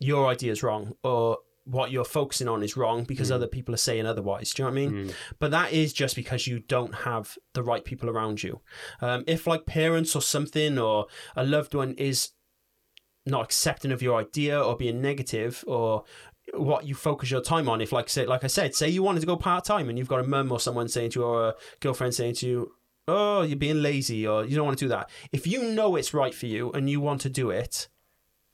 [0.00, 1.38] your idea is wrong or
[1.70, 4.52] what you're focusing on is wrong because other people are saying otherwise.
[4.52, 5.08] Do you know what I mean?
[5.08, 8.60] mm, but that is just because you don't have the right people around you.
[9.00, 11.06] Um, if like parents or something or
[11.36, 12.30] a loved one is
[13.24, 16.04] not accepting of your idea or being negative or
[16.54, 19.20] what you focus your time on, if like say like I said, say you wanted
[19.20, 21.48] to go part time and you've got a mum or someone saying to you or
[21.50, 22.72] a girlfriend saying to you,
[23.06, 25.08] "Oh, you're being lazy," or you don't want to do that.
[25.30, 27.88] If you know it's right for you and you want to do it,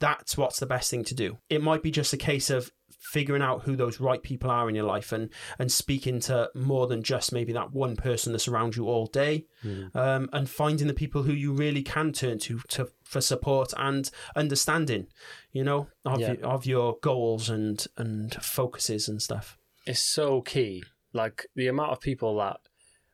[0.00, 1.38] that's what's the best thing to do.
[1.48, 4.74] It might be just a case of figuring out who those right people are in
[4.74, 8.74] your life and and speaking to more than just maybe that one person that's around
[8.74, 9.94] you all day mm.
[9.94, 14.10] um, and finding the people who you really can turn to, to for support and
[14.34, 15.06] understanding
[15.52, 16.32] you know of, Yeah.
[16.32, 20.82] your, of your goals and and focuses and stuff It's so key.
[21.12, 22.58] Like the amount of people that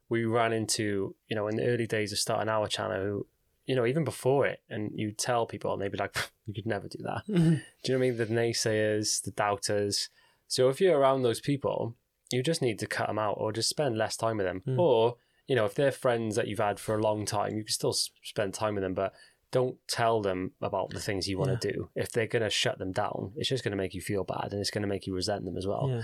[0.08, 3.26] we ran into, you know, in the early days of starting our channel, who
[3.72, 6.14] you know, even before it, and you tell people, and they'd be like,
[6.46, 7.54] "You could never do that." Mm-hmm.
[7.54, 8.16] Do you know what I mean?
[8.18, 10.10] The naysayers, the doubters.
[10.46, 11.96] So if you're around those people,
[12.30, 14.78] you just need to cut them out, or just spend less time with them, Mm.
[14.78, 15.16] or
[15.46, 17.94] you know, if they're friends that you've had for a long time, you can still
[18.22, 19.14] spend time with them, but
[19.52, 21.88] don't tell them about the things you want to do.
[21.94, 24.48] If they're going to shut them down, it's just going to make you feel bad,
[24.52, 25.86] and it's going to make you resent them as well.
[25.88, 26.02] Yeah.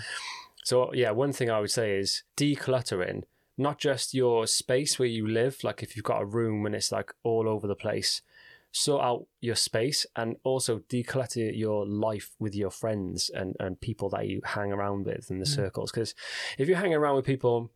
[0.64, 3.24] So yeah, one thing I would say is decluttering
[3.58, 6.92] not just your space where you live, like if you've got a room and it's
[6.92, 8.22] like all over the place,
[8.70, 14.08] sort out your space and also declutter your life with your friends and, and people
[14.10, 15.54] that you hang around with in the mm.
[15.54, 15.90] circles.
[15.90, 16.14] Because
[16.56, 17.70] if you're hanging around with people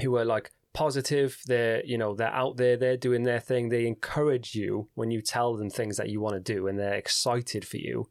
[0.00, 3.86] who are like positive, they're you know they're out there, they're doing their thing, they
[3.86, 7.66] encourage you when you tell them things that you want to do, and they're excited
[7.66, 8.08] for you,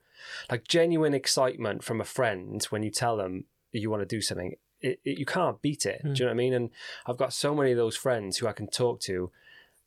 [0.49, 4.55] like genuine excitement from a friend when you tell them you want to do something.
[4.81, 6.01] It, it, you can't beat it.
[6.03, 6.53] Do you know what I mean?
[6.53, 6.69] And
[7.05, 9.31] I've got so many of those friends who I can talk to,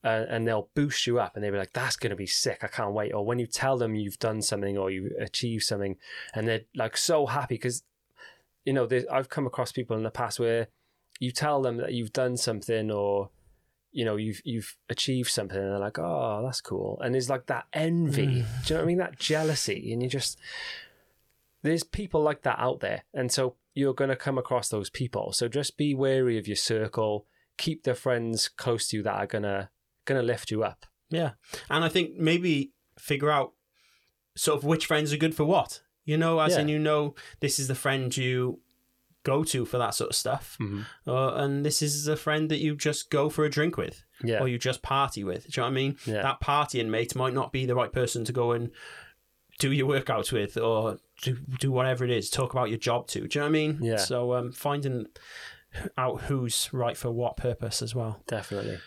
[0.04, 2.58] uh, and they'll boost you up, and they'll be like, "That's going to be sick!
[2.62, 5.96] I can't wait!" Or when you tell them you've done something or you achieved something,
[6.34, 7.84] and they're like so happy because,
[8.64, 10.68] you know, I've come across people in the past where
[11.20, 13.30] you tell them that you've done something or
[13.92, 17.46] you know you've you've achieved something and they're like oh that's cool and there's like
[17.46, 20.38] that envy do you know what i mean that jealousy and you just
[21.62, 25.32] there's people like that out there and so you're going to come across those people
[25.32, 27.26] so just be wary of your circle
[27.58, 29.68] keep the friends close to you that are going to
[30.04, 31.32] going to lift you up Yeah.
[31.70, 33.52] And I think maybe figure out
[34.34, 35.82] sort of which friends are good for what.
[36.04, 36.60] You know, as Yeah.
[36.62, 38.60] in you know this is the friend you
[39.22, 40.56] go to for that sort of stuff.
[40.60, 40.86] Mhm.
[41.06, 44.40] Uh, and this is a friend that you just go for a drink with yeah
[44.40, 45.44] or you just party with.
[45.44, 45.96] Do you know what I mean?
[46.06, 46.22] Yeah.
[46.22, 48.70] That partying mate might not be the right person to go and
[49.58, 53.26] do your workouts with or do, do whatever it is, talk about your job to.
[53.26, 53.78] Do you know what I mean?
[53.80, 53.96] Yeah.
[53.96, 55.06] So um, finding
[55.96, 58.20] out who's right for what purpose as well.
[58.26, 58.78] definitely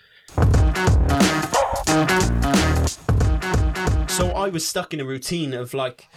[4.10, 6.08] So I was stuck in a routine of like,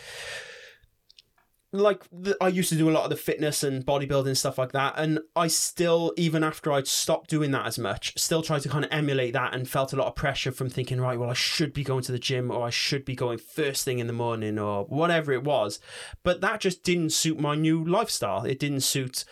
[1.73, 4.73] like the, I used to do a lot of the fitness and bodybuilding stuff like
[4.73, 8.69] that, and I still, even after I'd stopped doing that as much, still tried to
[8.69, 11.35] kind of emulate that, and felt a lot of pressure from thinking, right, well, I
[11.35, 14.13] should be going to the gym, or I should be going first thing in the
[14.13, 15.79] morning, or whatever it was,
[16.23, 18.45] but that just didn't suit my new lifestyle.
[18.45, 19.25] It didn't suit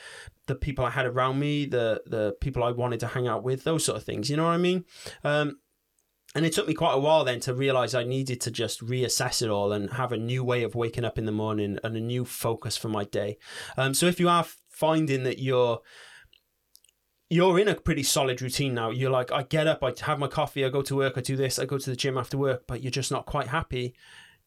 [0.47, 3.64] the people I had around me, the the people I wanted to hang out with,
[3.64, 4.30] those sort of things.
[4.30, 4.84] You know what I mean?
[5.24, 5.59] Um,
[6.37, 9.41] and it took me quite a while then to realize I needed to just reassess
[9.41, 12.01] it all and have a new way of waking up in the morning and a
[12.01, 13.39] new focus for my day.
[13.78, 15.80] Um, so if you are finding that you're
[17.30, 20.28] you're in a pretty solid routine now, you're like, I get up, I have my
[20.28, 22.64] coffee, I go to work, I do this, I go to the gym after work,
[22.68, 23.95] but you're just not quite happy.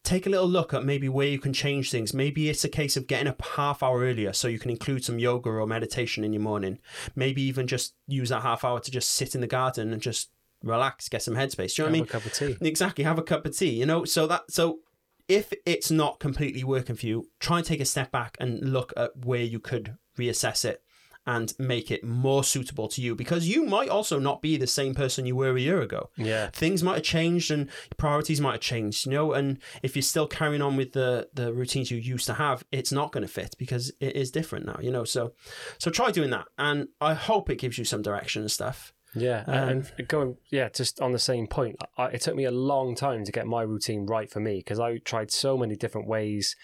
[0.03, 2.13] Take a little look at maybe where you can change things.
[2.13, 5.17] Maybe it's a case of getting up half hour earlier so you can include some
[5.17, 6.77] yoga or meditation in your morning.
[7.15, 10.29] Maybe even just use that half hour to just sit in the garden and just
[10.63, 11.75] relax, get some headspace.
[11.75, 12.01] Do you know what I mean?
[12.01, 13.03] have a cup of tea Exactly.
[13.03, 13.69] Have a cup of tea.
[13.71, 14.79] You know, so that so
[15.27, 18.91] if it's not completely working for you, try and take a step back and look
[18.97, 20.83] at where you could reassess it
[21.27, 24.95] and make it more suitable to you because you might also not be the same
[24.95, 26.09] person you were a year ago.
[26.17, 30.01] yeah Things might have changed and priorities might have changed, you know, and if you're
[30.01, 33.31] still carrying on with the the routines you used to have, it's not going to
[33.31, 35.03] fit because it is different now, you know.
[35.03, 35.33] So
[35.77, 38.93] so try doing that and I hope it gives you some direction and stuff.
[39.15, 42.51] Yeah, Um, and going yeah, just on the same point, I, it took me a
[42.51, 46.07] long time to get my routine right for me because I tried so many different
[46.07, 46.55] ways,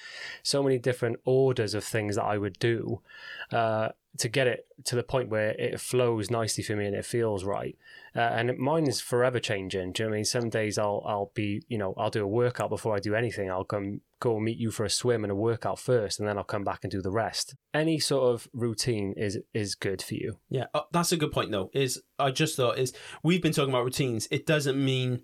[0.44, 3.02] so many different orders of things that I would do.
[3.52, 7.06] Uh, to get it to the point where it flows nicely for me and it
[7.06, 7.78] feels right.
[8.16, 9.92] Uh, and mine is forever changing.
[9.92, 10.26] Do you know what I mean?
[10.26, 13.52] Some days I'll I'll be you know I'll do a workout before I do anything.
[13.52, 16.44] I'll come go meet you for a swim and a workout first, and then I'll
[16.44, 17.56] come back and do the rest.
[17.74, 20.40] Any sort of routine is is good for you.
[20.50, 21.70] Yeah, uh, that's a good point though.
[21.74, 22.94] Is I just thought is
[23.24, 24.28] we've been talking about routines.
[24.32, 25.24] It doesn't mean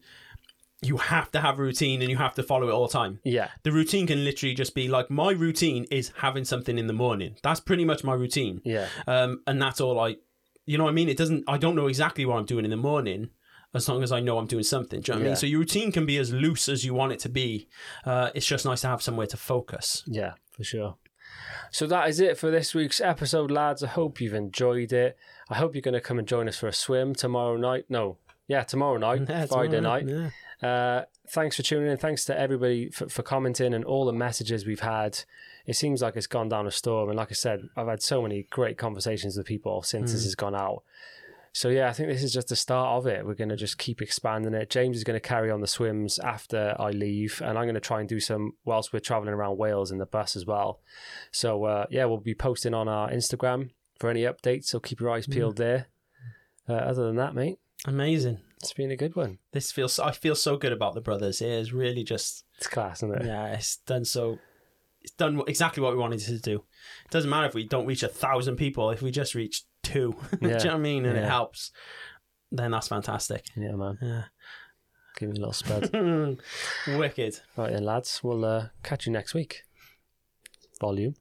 [0.82, 3.20] you have to have a routine and you have to follow it all the time.
[3.24, 6.94] Yeah, The routine can literally just be like my routine is having something in the
[6.94, 7.36] morning.
[7.44, 8.62] That's pretty much my routine.
[8.66, 10.16] yeah, Um, and that's all I,
[10.66, 11.10] you know what I mean?
[11.10, 11.44] It doesn't.
[11.48, 13.30] I don't know exactly what I'm doing in the morning.
[13.74, 15.36] As long as I know I'm doing something, do you know what I mean?
[15.38, 17.70] So your routine can be as loose as you want it to be.
[18.06, 20.04] Uh, it's just nice to have somewhere to focus.
[20.08, 20.98] Yeah, for sure.
[21.72, 23.82] So that is it for this week's episode, lads.
[23.82, 25.16] I hope you've enjoyed it.
[25.50, 27.86] I hope you're going to come and join us for a swim tomorrow night.
[27.88, 28.18] No,
[28.48, 30.10] yeah, tomorrow night, Yeah, Friday tomorrow, night.
[30.10, 30.30] Yeah.
[30.62, 31.98] Uh, thanks for tuning in.
[31.98, 35.24] Thanks to everybody for, for commenting and all the messages we've had.
[35.66, 37.10] It seems like it's gone down a storm.
[37.10, 40.36] And like I said, I've had so many great conversations with people since this has
[40.36, 40.84] gone out.
[41.54, 43.26] So yeah, I think this is just the start of it.
[43.26, 44.70] We're going to just keep expanding it.
[44.70, 47.82] James is going to carry on the swims after I leave, and I'm going to
[47.82, 50.80] try and do some whilst we're traveling around Wales in the bus as well.
[51.32, 54.66] So uh, yeah, we'll be posting on our Instagram for any updates.
[54.66, 55.88] So keep your eyes peeled there.
[56.70, 58.40] Uh, other than that, mate, Amazing.
[58.62, 59.40] It's been a good one.
[59.54, 59.98] This feels.
[60.00, 61.42] I feel so good about the brothers.
[61.42, 62.46] It is really just.
[62.58, 63.26] It's class, isn't it?
[63.26, 64.38] Yeah, it's done so.
[65.02, 66.58] It's done exactly what we wanted to do.
[67.06, 68.92] It doesn't matter if we don't reach a thousand people.
[68.92, 71.06] If we just reach two, do you know what I mean?
[71.06, 71.72] And it helps.
[72.52, 73.46] Then that's fantastic.
[73.56, 73.98] Yeah, man.
[74.00, 74.24] Yeah.
[75.18, 75.92] Give me a little spud.
[76.88, 77.40] Wicked.
[77.58, 78.22] right then, lads.
[78.24, 79.64] We'll uh, catch you next week.
[80.80, 81.16] Volume.